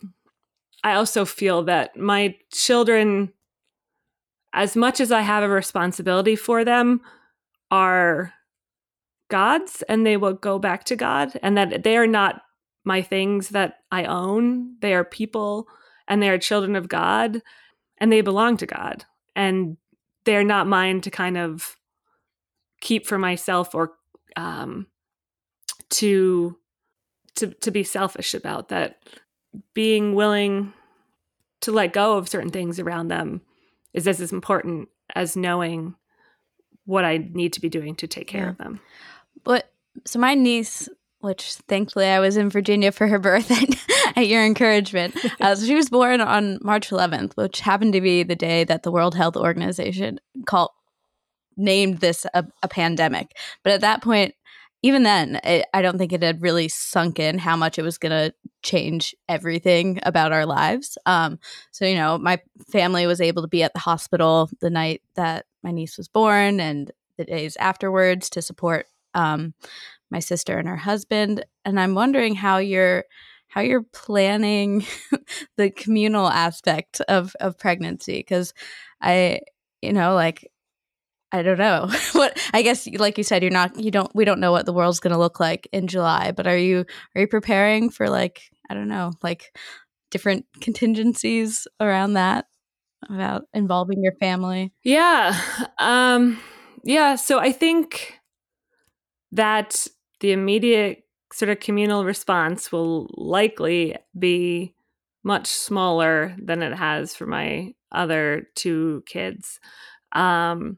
I 0.84 0.96
also 0.96 1.26
feel 1.26 1.64
that 1.64 1.96
my 1.96 2.36
children, 2.52 3.32
as 4.54 4.76
much 4.76 5.00
as 5.00 5.12
I 5.12 5.22
have 5.22 5.44
a 5.44 5.50
responsibility 5.50 6.36
for 6.36 6.66
them, 6.66 7.02
are 7.72 8.34
God's 9.30 9.82
and 9.84 10.06
they 10.06 10.18
will 10.18 10.34
go 10.34 10.60
back 10.60 10.84
to 10.86 10.96
God, 10.96 11.40
and 11.42 11.58
that 11.58 11.84
they 11.84 11.98
are 11.98 12.08
not 12.08 12.42
my 12.86 13.02
things 13.02 13.50
that 13.50 13.78
I 13.92 14.06
own. 14.06 14.76
They 14.82 14.94
are 14.94 15.06
people 15.06 15.68
and 16.08 16.22
they 16.22 16.30
are 16.30 16.38
children 16.38 16.76
of 16.76 16.90
God 16.90 17.42
and 17.98 18.12
they 18.12 18.22
belong 18.22 18.58
to 18.58 18.66
God. 18.66 19.06
And 19.36 19.78
they're 20.26 20.44
not 20.44 20.68
mine 20.68 21.02
to 21.02 21.12
kind 21.12 21.38
of 21.38 21.78
keep 22.84 23.08
for 23.08 23.18
myself 23.18 23.74
or 23.74 23.94
um, 24.36 24.86
to 25.90 26.58
to 27.36 27.48
to 27.48 27.72
be 27.72 27.84
selfish 27.84 28.36
about 28.36 28.70
that 28.70 29.00
being 29.74 30.14
willing 30.14 30.74
to 31.62 31.72
let 31.72 31.94
go 31.94 32.18
of 32.18 32.28
certain 32.30 32.50
things 32.50 32.80
around 32.80 33.08
them 33.08 33.42
is 33.94 34.08
as 34.08 34.32
important 34.32 34.90
as 35.16 35.38
knowing 35.38 35.96
what 36.86 37.06
I 37.06 37.18
need 37.32 37.54
to 37.54 37.62
be 37.62 37.70
doing 37.70 37.96
to 37.96 38.08
take 38.08 38.28
care 38.28 38.44
yeah. 38.44 38.50
of 38.50 38.58
them. 38.58 38.82
But 39.46 39.72
so 40.06 40.20
my 40.20 40.36
niece, 40.36 40.90
which 41.20 41.54
thankfully 41.70 42.08
I 42.08 42.20
was 42.20 42.36
in 42.36 42.50
Virginia 42.50 42.92
for 42.92 43.08
her 43.08 43.20
birth 43.30 43.50
at, 43.50 44.18
at 44.18 44.28
your 44.28 44.44
encouragement, 44.44 45.16
uh, 45.40 45.56
so 45.56 45.66
she 45.66 45.76
was 45.76 45.90
born 45.90 46.20
on 46.20 46.60
March 46.62 46.90
11th, 46.90 47.38
which 47.38 47.62
happened 47.62 47.94
to 47.94 48.02
be 48.02 48.24
the 48.24 48.36
day 48.36 48.66
that 48.66 48.84
the 48.84 48.92
World 48.92 49.16
Health 49.16 49.38
Organization 49.38 50.20
called 50.46 50.72
named 51.58 52.00
this 52.00 52.26
a, 52.34 52.46
a 52.62 52.68
pandemic. 52.68 53.36
But 53.64 53.74
at 53.74 53.82
that 53.82 54.02
point, 54.02 54.36
even 54.84 55.04
then, 55.04 55.40
it, 55.46 55.66
I 55.74 55.82
don't 55.82 55.98
think 55.98 56.12
it 56.12 56.22
had 56.22 56.42
really 56.42 56.68
sunk 56.68 57.18
in 57.18 57.40
how 57.40 57.56
much 57.56 57.80
it 57.80 57.84
was 57.84 57.98
going 57.98 58.12
to 58.12 58.34
change 58.64 59.16
everything 59.30 60.00
about 60.04 60.34
our 60.34 60.46
lives. 60.46 60.98
Um, 61.06 61.40
so, 61.72 61.86
you 61.86 61.96
know, 61.96 62.18
my 62.18 62.40
family 62.70 63.08
was 63.08 63.22
able 63.22 63.42
to 63.44 63.48
be 63.48 63.64
at 63.64 63.74
the 63.74 63.80
hospital 63.80 64.50
the 64.60 64.70
night 64.70 65.02
that 65.16 65.46
my 65.64 65.72
niece 65.72 65.98
was 65.98 66.10
born 66.10 66.60
and 66.60 66.92
the 67.18 67.24
days 67.24 67.56
afterwards 67.58 68.30
to 68.32 68.42
support 68.42 68.88
um, 69.14 69.54
my 70.12 70.20
sister 70.20 70.58
and 70.58 70.68
her 70.68 70.78
husband. 70.78 71.46
And 71.64 71.80
I'm 71.80 71.96
wondering 71.96 72.36
how 72.36 72.58
you're 72.58 73.06
how 73.48 73.62
you're 73.62 73.86
planning 73.94 74.84
the 75.58 75.70
communal 75.70 76.28
aspect 76.28 77.02
of 77.02 77.36
of 77.40 77.58
pregnancy 77.58 78.18
because 78.18 78.54
I, 79.00 79.42
you 79.82 79.94
know, 79.94 80.16
like 80.16 80.50
I 81.34 81.42
don't 81.42 81.58
know 81.58 81.90
what 82.14 82.40
I 82.54 82.62
guess 82.62 82.88
like 82.88 83.18
you 83.18 83.24
said 83.24 83.42
you're 83.42 83.52
not 83.52 83.78
you 83.80 83.92
don't 83.92 84.14
we 84.16 84.24
don't 84.24 84.40
know 84.40 84.52
what 84.52 84.66
the 84.66 84.74
world's 84.74 85.00
going 85.00 85.14
to 85.14 85.20
look 85.20 85.40
like 85.40 85.68
in 85.74 85.88
July 85.88 86.32
but 86.32 86.48
are 86.48 86.58
you 86.58 86.86
are 87.16 87.22
you 87.22 87.28
preparing 87.28 87.90
for 87.90 88.10
like 88.10 88.44
I 88.70 88.74
don't 88.74 88.88
know 88.88 89.12
like 89.22 89.58
different 90.12 90.46
contingencies 90.62 91.68
around 91.80 92.14
that 92.14 92.46
about 93.10 93.44
involving 93.54 94.02
your 94.02 94.14
family 94.14 94.72
yeah 94.84 95.38
um 95.80 96.40
yeah 96.84 97.16
so 97.16 97.40
I 97.40 97.52
think 97.52 98.20
that 99.32 99.88
the 100.20 100.32
immediate 100.32 101.04
sort 101.34 101.50
of 101.50 101.60
communal 101.60 102.06
response 102.06 102.72
will 102.72 103.10
likely 103.16 103.96
be 104.18 104.76
much 105.24 105.48
smaller 105.48 106.36
than 106.38 106.62
it 106.62 106.74
has 106.76 107.16
for 107.16 107.26
my 107.26 107.74
other 107.92 108.48
two 108.56 109.04
kids. 109.08 109.60
Um, 110.12 110.78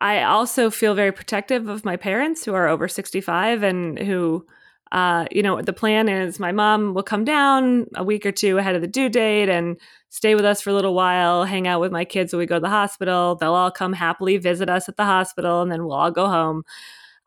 I 0.00 0.22
also 0.22 0.70
feel 0.70 0.94
very 0.94 1.12
protective 1.12 1.68
of 1.68 1.84
my 1.84 1.96
parents 1.96 2.44
who 2.44 2.54
are 2.54 2.68
over 2.68 2.88
65 2.88 3.62
and 3.62 3.98
who, 3.98 4.46
uh, 4.92 5.26
you 5.30 5.42
know, 5.42 5.60
the 5.60 5.74
plan 5.74 6.08
is 6.08 6.40
my 6.40 6.52
mom 6.52 6.94
will 6.94 7.02
come 7.02 7.24
down 7.24 7.86
a 7.94 8.02
week 8.02 8.24
or 8.24 8.32
two 8.32 8.56
ahead 8.56 8.74
of 8.74 8.80
the 8.80 8.88
due 8.88 9.10
date 9.10 9.50
and 9.50 9.78
stay 10.08 10.34
with 10.34 10.44
us 10.44 10.62
for 10.62 10.70
a 10.70 10.72
little 10.72 10.94
while, 10.94 11.44
hang 11.44 11.68
out 11.68 11.80
with 11.80 11.92
my 11.92 12.04
kids 12.04 12.32
when 12.32 12.38
we 12.38 12.46
go 12.46 12.56
to 12.56 12.60
the 12.60 12.68
hospital. 12.68 13.36
They'll 13.36 13.54
all 13.54 13.70
come 13.70 13.92
happily 13.92 14.38
visit 14.38 14.70
us 14.70 14.88
at 14.88 14.96
the 14.96 15.04
hospital, 15.04 15.60
and 15.60 15.70
then 15.70 15.84
we'll 15.84 15.96
all 15.96 16.10
go 16.10 16.26
home. 16.26 16.64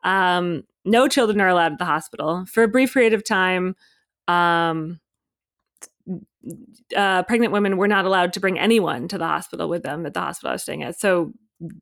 Um, 0.02 0.64
no 0.84 1.08
children 1.08 1.40
are 1.40 1.48
allowed 1.48 1.72
at 1.72 1.78
the 1.78 1.84
hospital 1.84 2.44
for 2.46 2.64
a 2.64 2.68
brief 2.68 2.92
period 2.92 3.14
of 3.14 3.24
time. 3.24 3.76
Um, 4.28 5.00
uh, 6.94 7.22
pregnant 7.22 7.52
women 7.52 7.76
were 7.76 7.88
not 7.88 8.04
allowed 8.04 8.32
to 8.34 8.40
bring 8.40 8.58
anyone 8.58 9.08
to 9.08 9.16
the 9.16 9.26
hospital 9.26 9.68
with 9.68 9.82
them 9.82 10.04
at 10.04 10.12
the 10.12 10.20
hospital 10.20 10.50
I 10.50 10.54
was 10.54 10.62
staying 10.62 10.82
at. 10.82 10.98
So 11.00 11.32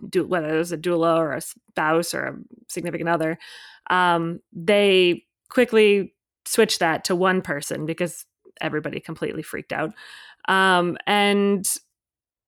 do, 0.09 0.27
whether 0.27 0.55
it 0.55 0.59
was 0.59 0.73
a 0.73 0.79
doula 0.79 1.17
or 1.17 1.33
a 1.33 1.41
spouse 1.41 2.15
or 2.15 2.25
a 2.25 2.37
significant 2.69 3.09
other, 3.09 3.39
um, 3.91 4.41
they 4.53 5.25
quickly 5.49 6.15
switched 6.45 6.81
that 6.81 7.05
to 7.05 7.17
one 7.17 7.43
person 7.43 7.87
because 7.87 8.25
everybody 8.61 9.01
completely 9.01 9.43
freaked 9.43 9.73
out. 9.73 9.93
Um, 10.49 10.97
and 11.07 11.69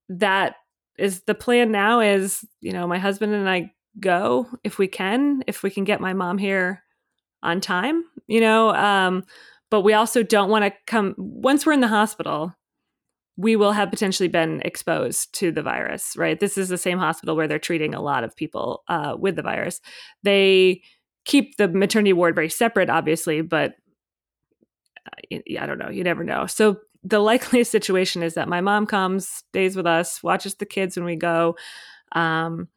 that 0.09 0.55
is 0.97 1.21
the 1.21 1.35
plan 1.35 1.71
now 1.71 1.99
is, 1.99 2.45
you 2.61 2.71
know, 2.71 2.87
my 2.87 2.97
husband 2.97 3.33
and 3.33 3.49
I 3.49 3.71
go 3.99 4.47
if 4.63 4.77
we 4.77 4.87
can, 4.87 5.43
if 5.47 5.63
we 5.63 5.69
can 5.69 5.83
get 5.83 6.01
my 6.01 6.13
mom 6.13 6.37
here 6.37 6.83
on 7.43 7.61
time, 7.61 8.03
you 8.27 8.41
know, 8.41 8.73
um, 8.73 9.23
but 9.69 9.81
we 9.81 9.93
also 9.93 10.23
don't 10.23 10.49
want 10.49 10.65
to 10.65 10.73
come 10.87 11.15
once 11.17 11.65
we're 11.65 11.73
in 11.73 11.81
the 11.81 11.87
hospital 11.87 12.53
we 13.37 13.55
will 13.55 13.73
have 13.73 13.89
potentially 13.89 14.29
been 14.29 14.61
exposed 14.63 15.33
to 15.35 15.51
the 15.51 15.61
virus, 15.61 16.15
right? 16.15 16.39
This 16.39 16.57
is 16.57 16.69
the 16.69 16.77
same 16.77 16.97
hospital 16.97 17.35
where 17.35 17.47
they're 17.47 17.59
treating 17.59 17.93
a 17.93 18.01
lot 18.01 18.23
of 18.23 18.35
people 18.35 18.83
uh, 18.87 19.15
with 19.19 19.35
the 19.35 19.41
virus. 19.41 19.81
They 20.23 20.81
keep 21.25 21.57
the 21.57 21.67
maternity 21.67 22.13
ward 22.13 22.35
very 22.35 22.49
separate, 22.49 22.89
obviously, 22.89 23.41
but 23.41 23.73
uh, 25.05 25.37
I 25.59 25.65
don't 25.65 25.79
know. 25.79 25.89
You 25.89 26.03
never 26.03 26.23
know. 26.23 26.45
So 26.45 26.77
the 27.03 27.19
likeliest 27.31 27.71
situation 27.71 28.23
is 28.23 28.35
that 28.35 28.47
my 28.47 28.61
mom 28.61 28.85
comes, 28.85 29.27
stays 29.27 29.75
with 29.75 29.85
us, 29.85 30.23
watches 30.23 30.55
the 30.55 30.65
kids 30.65 30.95
when 30.95 31.05
we 31.05 31.17
go. 31.17 31.57
Um, 32.13 32.69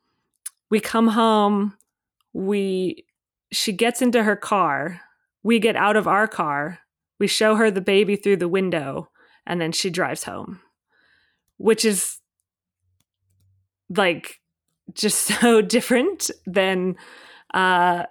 we 0.70 0.80
come 0.80 1.08
home. 1.08 1.74
We 2.32 3.04
she 3.50 3.72
gets 3.72 4.02
into 4.02 4.22
her 4.22 4.36
car. 4.36 5.00
We 5.42 5.58
get 5.58 5.76
out 5.76 5.96
of 5.96 6.06
our 6.06 6.26
car. 6.26 6.80
We 7.18 7.26
show 7.26 7.54
her 7.54 7.70
the 7.70 7.80
baby 7.80 8.16
through 8.16 8.36
the 8.36 8.48
window 8.48 9.08
and 9.48 9.60
then 9.60 9.72
she 9.72 9.90
drives 9.90 10.22
home, 10.22 10.60
which 11.56 11.84
is 11.84 12.20
like 13.90 14.38
just 14.92 15.24
so 15.40 15.60
different 15.60 16.30
than 16.46 16.94
uh, 17.54 18.04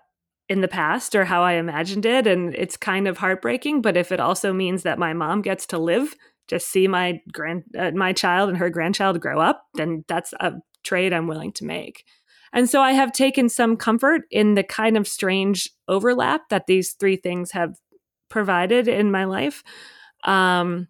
in 0.50 0.62
the 0.62 0.68
past 0.68 1.16
or 1.16 1.24
how 1.24 1.44
I 1.44 1.54
imagined 1.54 2.06
it. 2.06 2.28
And 2.28 2.54
it's 2.56 2.76
kind 2.76 3.08
of 3.08 3.20
heartbreaking. 3.20 3.82
But 3.82 3.96
if 3.96 4.12
it 4.12 4.20
also 4.20 4.52
means 4.52 4.84
that 4.84 5.00
my 5.00 5.14
mom 5.14 5.42
gets 5.42 5.68
to 5.68 5.78
live, 5.78 6.16
just 6.48 6.68
see 6.68 6.88
my 6.88 7.22
grand, 7.32 7.64
uh, 7.78 7.92
my 7.92 8.14
child 8.14 8.50
and 8.50 8.58
her 8.58 8.70
grandchild 8.70 9.22
grow 9.22 9.40
up, 9.40 9.64
then 9.76 10.04
that's 10.08 10.34
a 10.40 10.54
trade 10.84 11.14
I'm 11.14 11.28
willing 11.28 11.52
to 11.54 11.66
make. 11.66 12.04
And 12.54 12.70
so 12.70 12.82
I 12.82 12.94
have 12.94 13.12
taken 13.12 13.50
some 13.50 13.76
comfort 13.76 14.22
in 14.32 14.56
the 14.56 14.64
kind 14.64 14.98
of 14.98 15.08
strange 15.08 15.70
overlap 15.88 16.50
that 16.50 16.66
these 16.66 16.94
three 16.94 17.18
things 17.18 17.52
have 17.52 17.76
provided 18.30 18.88
in 18.88 19.12
my 19.12 19.26
life. 19.26 19.64
Um, 20.24 20.88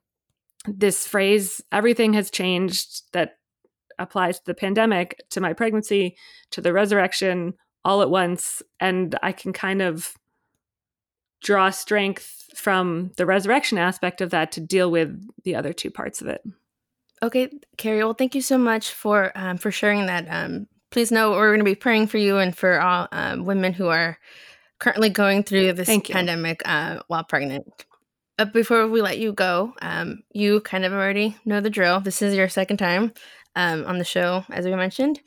this 0.68 1.08
phrase, 1.08 1.62
everything 1.72 2.14
has 2.14 2.30
changed, 2.30 3.04
that 3.14 3.38
applies 4.00 4.40
to 4.40 4.46
the 4.46 4.54
pandemic, 4.54 5.20
to 5.32 5.42
my 5.42 5.54
pregnancy, 5.54 6.18
to 6.52 6.62
the 6.62 6.74
resurrection 6.74 7.54
all 7.84 8.02
at 8.02 8.10
once. 8.10 8.62
And 8.80 9.18
I 9.24 9.32
can 9.32 9.54
kind 9.54 9.82
of 9.82 10.14
draw 11.42 11.70
strength 11.70 12.46
from 12.56 13.12
the 13.18 13.26
resurrection 13.26 13.78
aspect 13.78 14.22
of 14.22 14.32
that 14.32 14.52
to 14.54 14.62
deal 14.62 14.92
with 14.92 15.20
the 15.44 15.56
other 15.56 15.74
two 15.74 15.92
parts 15.92 16.22
of 16.22 16.28
it. 16.28 16.42
Okay, 17.24 17.50
Kerry. 17.78 18.04
Well, 18.04 18.14
thank 18.14 18.36
you 18.36 18.42
so 18.42 18.58
much 18.58 18.92
for 18.92 19.32
um, 19.36 19.58
for 19.58 19.72
sharing 19.72 20.06
that. 20.06 20.28
Um, 20.30 20.68
please 20.92 21.12
know 21.12 21.32
we're 21.32 21.50
going 21.50 21.60
to 21.60 21.66
be 21.66 21.76
praying 21.76 22.08
for 22.08 22.18
you 22.18 22.38
and 22.38 22.56
for 22.56 22.80
all 22.80 23.08
um, 23.12 23.46
women 23.46 23.74
who 23.74 23.88
are 23.88 24.20
currently 24.80 25.10
going 25.10 25.44
through 25.44 25.74
this 25.74 25.90
pandemic 26.10 26.62
uh, 26.66 27.00
while 27.08 27.24
pregnant. 27.24 27.86
Uh, 28.40 28.46
before 28.46 28.88
we 28.88 29.02
let 29.02 29.18
you 29.18 29.34
go, 29.34 29.74
um, 29.82 30.22
you 30.32 30.62
kind 30.62 30.86
of 30.86 30.94
already 30.94 31.36
know 31.46 31.60
the 31.60 31.70
drill. 31.70 32.00
This 32.00 32.22
is 32.22 32.36
your 32.36 32.50
second 32.50 32.78
time 32.78 33.14
um, 33.56 33.84
on 33.86 33.98
the 33.98 34.04
show, 34.04 34.46
as 34.52 34.66
we 34.66 34.76
mentioned. 34.76 35.20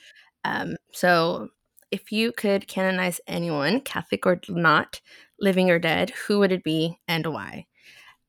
Um, 0.44 0.76
so, 0.92 1.48
if 1.90 2.12
you 2.12 2.30
could 2.30 2.68
canonize 2.68 3.20
anyone, 3.26 3.80
Catholic 3.80 4.26
or 4.26 4.40
not, 4.48 5.00
living 5.40 5.70
or 5.70 5.80
dead, 5.80 6.10
who 6.10 6.38
would 6.38 6.52
it 6.52 6.62
be 6.62 7.00
and 7.08 7.26
why? 7.26 7.66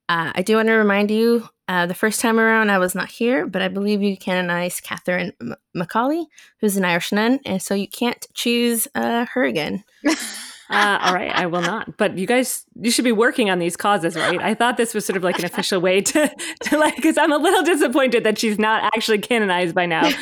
Uh, 0.09 0.31
I 0.33 0.41
do 0.41 0.55
want 0.55 0.67
to 0.67 0.73
remind 0.73 1.11
you 1.11 1.47
uh, 1.67 1.85
the 1.85 1.93
first 1.93 2.19
time 2.19 2.39
around 2.39 2.71
I 2.71 2.79
was 2.79 2.95
not 2.95 3.11
here, 3.11 3.47
but 3.47 3.61
I 3.61 3.67
believe 3.67 4.01
you 4.01 4.17
canonized 4.17 4.83
Catherine 4.83 5.31
M- 5.39 5.55
McAuley, 5.77 6.25
who's 6.59 6.75
an 6.75 6.85
Irish 6.85 7.11
nun, 7.11 7.39
and 7.45 7.61
so 7.61 7.75
you 7.75 7.87
can't 7.87 8.25
choose 8.33 8.87
uh, 8.95 9.25
her 9.33 9.43
again. 9.43 9.83
Uh, 10.71 10.99
all 11.01 11.13
right, 11.13 11.31
I 11.33 11.45
will 11.47 11.61
not. 11.61 11.97
But 11.97 12.17
you 12.17 12.25
guys, 12.25 12.65
you 12.79 12.91
should 12.91 13.05
be 13.05 13.11
working 13.11 13.49
on 13.49 13.59
these 13.59 13.75
causes, 13.75 14.15
right? 14.15 14.41
I 14.41 14.53
thought 14.53 14.77
this 14.77 14.93
was 14.93 15.05
sort 15.05 15.17
of 15.17 15.23
like 15.23 15.37
an 15.37 15.45
official 15.45 15.81
way 15.81 16.01
to, 16.01 16.35
to 16.63 16.77
like, 16.77 16.95
because 16.95 17.17
I'm 17.17 17.31
a 17.31 17.37
little 17.37 17.63
disappointed 17.63 18.23
that 18.23 18.37
she's 18.37 18.57
not 18.57 18.83
actually 18.95 19.19
canonized 19.19 19.75
by 19.75 19.85
now. 19.85 20.09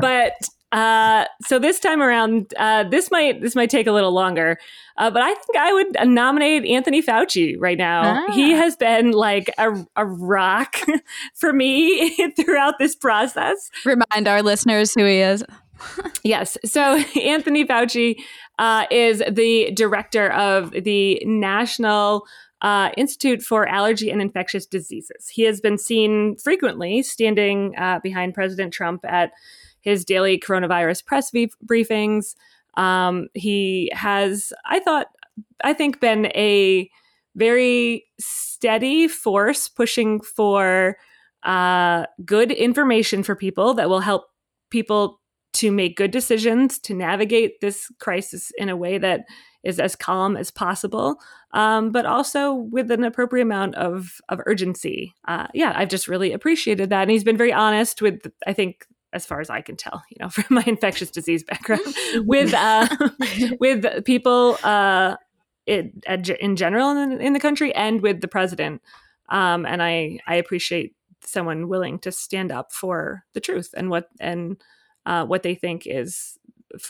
But 0.00 0.34
uh, 0.72 1.24
so 1.46 1.58
this 1.58 1.80
time 1.80 2.00
around, 2.00 2.54
uh, 2.56 2.84
this 2.84 3.10
might 3.10 3.40
this 3.40 3.56
might 3.56 3.70
take 3.70 3.86
a 3.88 3.92
little 3.92 4.12
longer, 4.12 4.56
uh, 4.98 5.10
but 5.10 5.22
I 5.22 5.34
think 5.34 5.56
I 5.58 5.72
would 5.72 6.08
nominate 6.08 6.64
Anthony 6.64 7.02
Fauci 7.02 7.56
right 7.58 7.76
now. 7.76 8.24
Ah. 8.28 8.32
He 8.32 8.52
has 8.52 8.76
been 8.76 9.10
like 9.10 9.52
a, 9.58 9.84
a 9.96 10.06
rock 10.06 10.76
for 11.34 11.52
me 11.52 12.14
throughout 12.36 12.78
this 12.78 12.94
process. 12.94 13.70
Remind 13.84 14.28
our 14.28 14.42
listeners 14.42 14.94
who 14.94 15.04
he 15.04 15.18
is. 15.18 15.44
Yes. 16.22 16.56
So 16.64 16.80
Anthony 17.20 17.64
Fauci 17.64 18.16
uh, 18.58 18.86
is 18.90 19.22
the 19.30 19.70
director 19.72 20.30
of 20.32 20.70
the 20.72 21.22
National 21.24 22.26
uh, 22.62 22.90
Institute 22.96 23.42
for 23.42 23.66
Allergy 23.66 24.10
and 24.10 24.20
Infectious 24.20 24.66
Diseases. 24.66 25.28
He 25.28 25.42
has 25.42 25.60
been 25.60 25.78
seen 25.78 26.36
frequently 26.36 27.02
standing 27.02 27.74
uh, 27.78 28.00
behind 28.02 28.34
President 28.34 28.72
Trump 28.72 29.04
at 29.04 29.32
his 29.80 30.04
daily 30.04 30.38
coronavirus 30.38 31.04
press 31.06 31.30
v- 31.30 31.52
briefings. 31.64 32.34
Um, 32.74 33.28
he 33.34 33.90
has, 33.94 34.52
I 34.66 34.78
thought, 34.80 35.06
I 35.64 35.72
think, 35.72 36.00
been 36.00 36.26
a 36.26 36.90
very 37.34 38.04
steady 38.18 39.08
force 39.08 39.68
pushing 39.68 40.20
for 40.20 40.96
uh, 41.42 42.04
good 42.24 42.52
information 42.52 43.22
for 43.22 43.34
people 43.34 43.74
that 43.74 43.88
will 43.88 44.00
help 44.00 44.24
people 44.70 45.19
to 45.52 45.72
make 45.72 45.96
good 45.96 46.10
decisions, 46.10 46.78
to 46.80 46.94
navigate 46.94 47.60
this 47.60 47.90
crisis 47.98 48.52
in 48.58 48.68
a 48.68 48.76
way 48.76 48.98
that 48.98 49.24
is 49.62 49.78
as 49.78 49.96
calm 49.96 50.36
as 50.36 50.50
possible, 50.50 51.16
um, 51.52 51.90
but 51.90 52.06
also 52.06 52.54
with 52.54 52.90
an 52.90 53.04
appropriate 53.04 53.42
amount 53.42 53.74
of 53.74 54.20
of 54.28 54.40
urgency. 54.46 55.14
Uh, 55.26 55.48
yeah, 55.52 55.72
I've 55.76 55.88
just 55.88 56.08
really 56.08 56.32
appreciated 56.32 56.90
that, 56.90 57.02
and 57.02 57.10
he's 57.10 57.24
been 57.24 57.36
very 57.36 57.52
honest 57.52 58.00
with. 58.00 58.26
I 58.46 58.52
think, 58.52 58.86
as 59.12 59.26
far 59.26 59.40
as 59.40 59.50
I 59.50 59.60
can 59.60 59.76
tell, 59.76 60.02
you 60.10 60.16
know, 60.20 60.28
from 60.30 60.46
my 60.50 60.64
infectious 60.66 61.10
disease 61.10 61.44
background, 61.44 61.82
with 62.26 62.54
uh, 62.54 62.88
with 63.60 64.04
people 64.04 64.56
uh, 64.62 65.16
in, 65.66 66.00
in 66.40 66.56
general 66.56 66.90
in, 66.90 67.20
in 67.20 67.32
the 67.32 67.40
country 67.40 67.74
and 67.74 68.00
with 68.00 68.20
the 68.20 68.28
president. 68.28 68.82
Um, 69.28 69.66
and 69.66 69.82
I 69.82 70.20
I 70.26 70.36
appreciate 70.36 70.94
someone 71.22 71.68
willing 71.68 71.98
to 72.00 72.10
stand 72.10 72.50
up 72.50 72.72
for 72.72 73.24
the 73.34 73.40
truth 73.40 73.74
and 73.76 73.90
what 73.90 74.08
and 74.18 74.56
uh, 75.06 75.24
what 75.24 75.42
they 75.42 75.54
think 75.54 75.86
is 75.86 76.38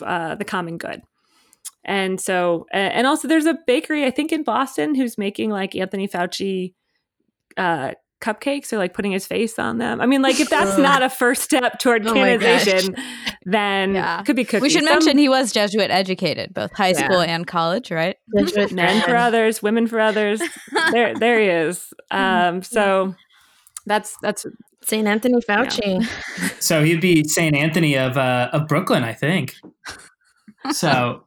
uh, 0.01 0.35
the 0.35 0.45
common 0.45 0.77
good. 0.77 1.01
And 1.83 2.21
so, 2.21 2.67
and 2.71 3.07
also 3.07 3.27
there's 3.27 3.47
a 3.47 3.57
bakery, 3.65 4.05
I 4.05 4.11
think 4.11 4.31
in 4.31 4.43
Boston, 4.43 4.93
who's 4.93 5.17
making 5.17 5.49
like 5.49 5.75
Anthony 5.75 6.07
Fauci 6.07 6.73
uh, 7.57 7.93
cupcakes 8.21 8.71
or 8.71 8.77
like 8.77 8.93
putting 8.93 9.11
his 9.11 9.25
face 9.25 9.59
on 9.59 9.79
them. 9.79 9.99
I 9.99 10.05
mean, 10.05 10.21
like 10.21 10.39
if 10.39 10.49
that's 10.49 10.77
not 10.77 11.03
a 11.03 11.09
first 11.09 11.41
step 11.41 11.79
toward 11.79 12.07
oh 12.07 12.13
canonization, 12.13 12.95
then 13.45 13.95
yeah. 13.95 14.21
could 14.21 14.35
be 14.35 14.45
cookies. 14.45 14.61
We 14.61 14.69
should 14.69 14.83
Some, 14.83 14.93
mention 14.93 15.17
he 15.17 15.27
was 15.27 15.51
Jesuit 15.51 15.89
educated, 15.89 16.53
both 16.53 16.71
high 16.71 16.89
yeah. 16.89 17.05
school 17.05 17.21
and 17.21 17.45
college, 17.45 17.91
right? 17.91 18.15
Men 18.71 19.01
for 19.01 19.15
others, 19.15 19.61
women 19.61 19.87
for 19.87 19.99
others. 19.99 20.41
there, 20.91 21.15
there 21.15 21.39
he 21.39 21.47
is. 21.47 21.91
Um, 22.11 22.61
so 22.61 23.15
that's 23.85 24.17
that's 24.21 24.45
St. 24.83 25.07
Anthony 25.07 25.39
Fauci. 25.47 26.01
Yeah. 26.39 26.49
so 26.59 26.83
he'd 26.83 27.01
be 27.01 27.23
St. 27.23 27.55
Anthony 27.55 27.95
of 27.97 28.17
uh, 28.17 28.49
of 28.53 28.67
Brooklyn, 28.67 29.03
I 29.03 29.13
think. 29.13 29.55
So, 30.71 31.23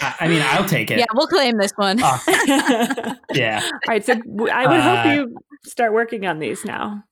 I 0.00 0.28
mean, 0.28 0.42
I'll 0.44 0.64
take 0.66 0.90
it. 0.90 0.98
Yeah, 0.98 1.06
we'll 1.14 1.26
claim 1.26 1.58
this 1.58 1.72
one. 1.76 1.98
Oh. 2.02 2.20
yeah. 3.34 3.60
All 3.64 3.78
right. 3.88 4.04
So 4.04 4.12
I 4.12 4.66
would 4.66 4.80
uh, 4.80 5.02
hope 5.02 5.14
you 5.14 5.36
start 5.64 5.92
working 5.92 6.26
on 6.26 6.38
these 6.38 6.64
now. 6.64 7.02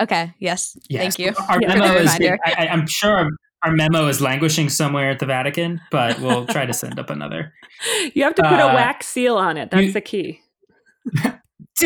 Okay. 0.00 0.34
Yes. 0.38 0.76
Yes. 0.88 1.16
Thank 1.16 1.18
you. 1.18 1.32
Our 1.48 1.60
Yeah. 1.60 1.74
memo 1.74 1.94
is. 1.94 2.10
I, 2.10 2.38
I- 2.44 2.68
I'm 2.68 2.86
sure 2.86 3.10
our, 3.12 3.28
our 3.64 3.72
memo 3.72 4.06
is 4.06 4.20
languishing 4.20 4.68
somewhere 4.68 5.10
at 5.10 5.18
the 5.18 5.26
Vatican, 5.26 5.80
but 5.90 6.20
we'll 6.20 6.46
try 6.46 6.66
to 6.66 6.72
send 6.74 6.98
up 6.98 7.10
another. 7.10 7.52
You 8.14 8.22
have 8.24 8.34
to 8.36 8.42
put 8.42 8.60
Uh, 8.60 8.68
a 8.68 8.74
wax 8.74 9.06
seal 9.06 9.36
on 9.36 9.56
it. 9.56 9.70
That's 9.70 9.86
you- 9.86 9.92
the 9.92 10.00
key. 10.00 10.40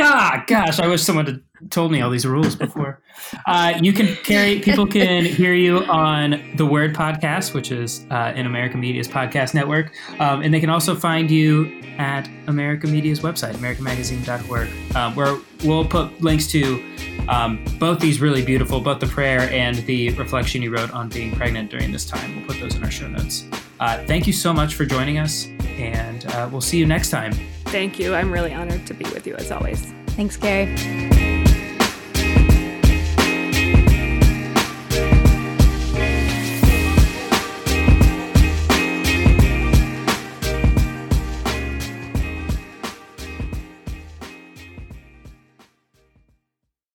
Ah, 0.00 0.42
gosh, 0.46 0.78
I 0.80 0.88
wish 0.88 1.02
someone 1.02 1.26
had 1.26 1.40
told 1.70 1.92
me 1.92 2.00
all 2.00 2.10
these 2.10 2.26
rules 2.26 2.56
before. 2.56 3.00
Uh, 3.46 3.78
you 3.80 3.92
can 3.92 4.14
carry 4.24 4.58
people 4.58 4.86
can 4.86 5.24
hear 5.24 5.54
you 5.54 5.78
on 5.84 6.42
the 6.56 6.66
Word 6.66 6.94
podcast, 6.94 7.54
which 7.54 7.70
is 7.70 8.04
uh, 8.10 8.32
in 8.34 8.46
America 8.46 8.76
Media's 8.76 9.06
podcast 9.06 9.54
network, 9.54 9.92
um, 10.18 10.42
and 10.42 10.52
they 10.52 10.60
can 10.60 10.70
also 10.70 10.94
find 10.94 11.30
you 11.30 11.82
at 11.98 12.28
America 12.46 12.86
Media's 12.86 13.20
website, 13.20 13.54
AmericaMagazine.org, 13.54 14.96
um, 14.96 15.14
where 15.14 15.38
we'll 15.64 15.84
put 15.84 16.20
links 16.22 16.46
to 16.48 16.82
um, 17.28 17.64
both 17.78 18.00
these 18.00 18.20
really 18.20 18.44
beautiful, 18.44 18.80
both 18.80 19.00
the 19.00 19.06
prayer 19.06 19.42
and 19.50 19.76
the 19.86 20.10
reflection 20.14 20.62
you 20.62 20.74
wrote 20.74 20.90
on 20.90 21.08
being 21.08 21.34
pregnant 21.34 21.70
during 21.70 21.92
this 21.92 22.04
time. 22.04 22.36
We'll 22.36 22.46
put 22.46 22.60
those 22.60 22.74
in 22.74 22.82
our 22.82 22.90
show 22.90 23.08
notes. 23.08 23.44
Uh, 23.80 24.04
thank 24.06 24.26
you 24.26 24.32
so 24.32 24.52
much 24.52 24.74
for 24.74 24.84
joining 24.84 25.18
us, 25.18 25.46
and 25.78 26.26
uh, 26.26 26.48
we'll 26.50 26.60
see 26.60 26.78
you 26.78 26.86
next 26.86 27.10
time. 27.10 27.32
Thank 27.66 27.98
you. 27.98 28.14
I'm 28.14 28.30
really 28.30 28.52
honored 28.52 28.86
to 28.86 28.94
be 28.94 29.04
with 29.04 29.26
you 29.26 29.34
as 29.36 29.50
always. 29.50 29.92
Thanks, 30.08 30.36
Gary. 30.36 31.21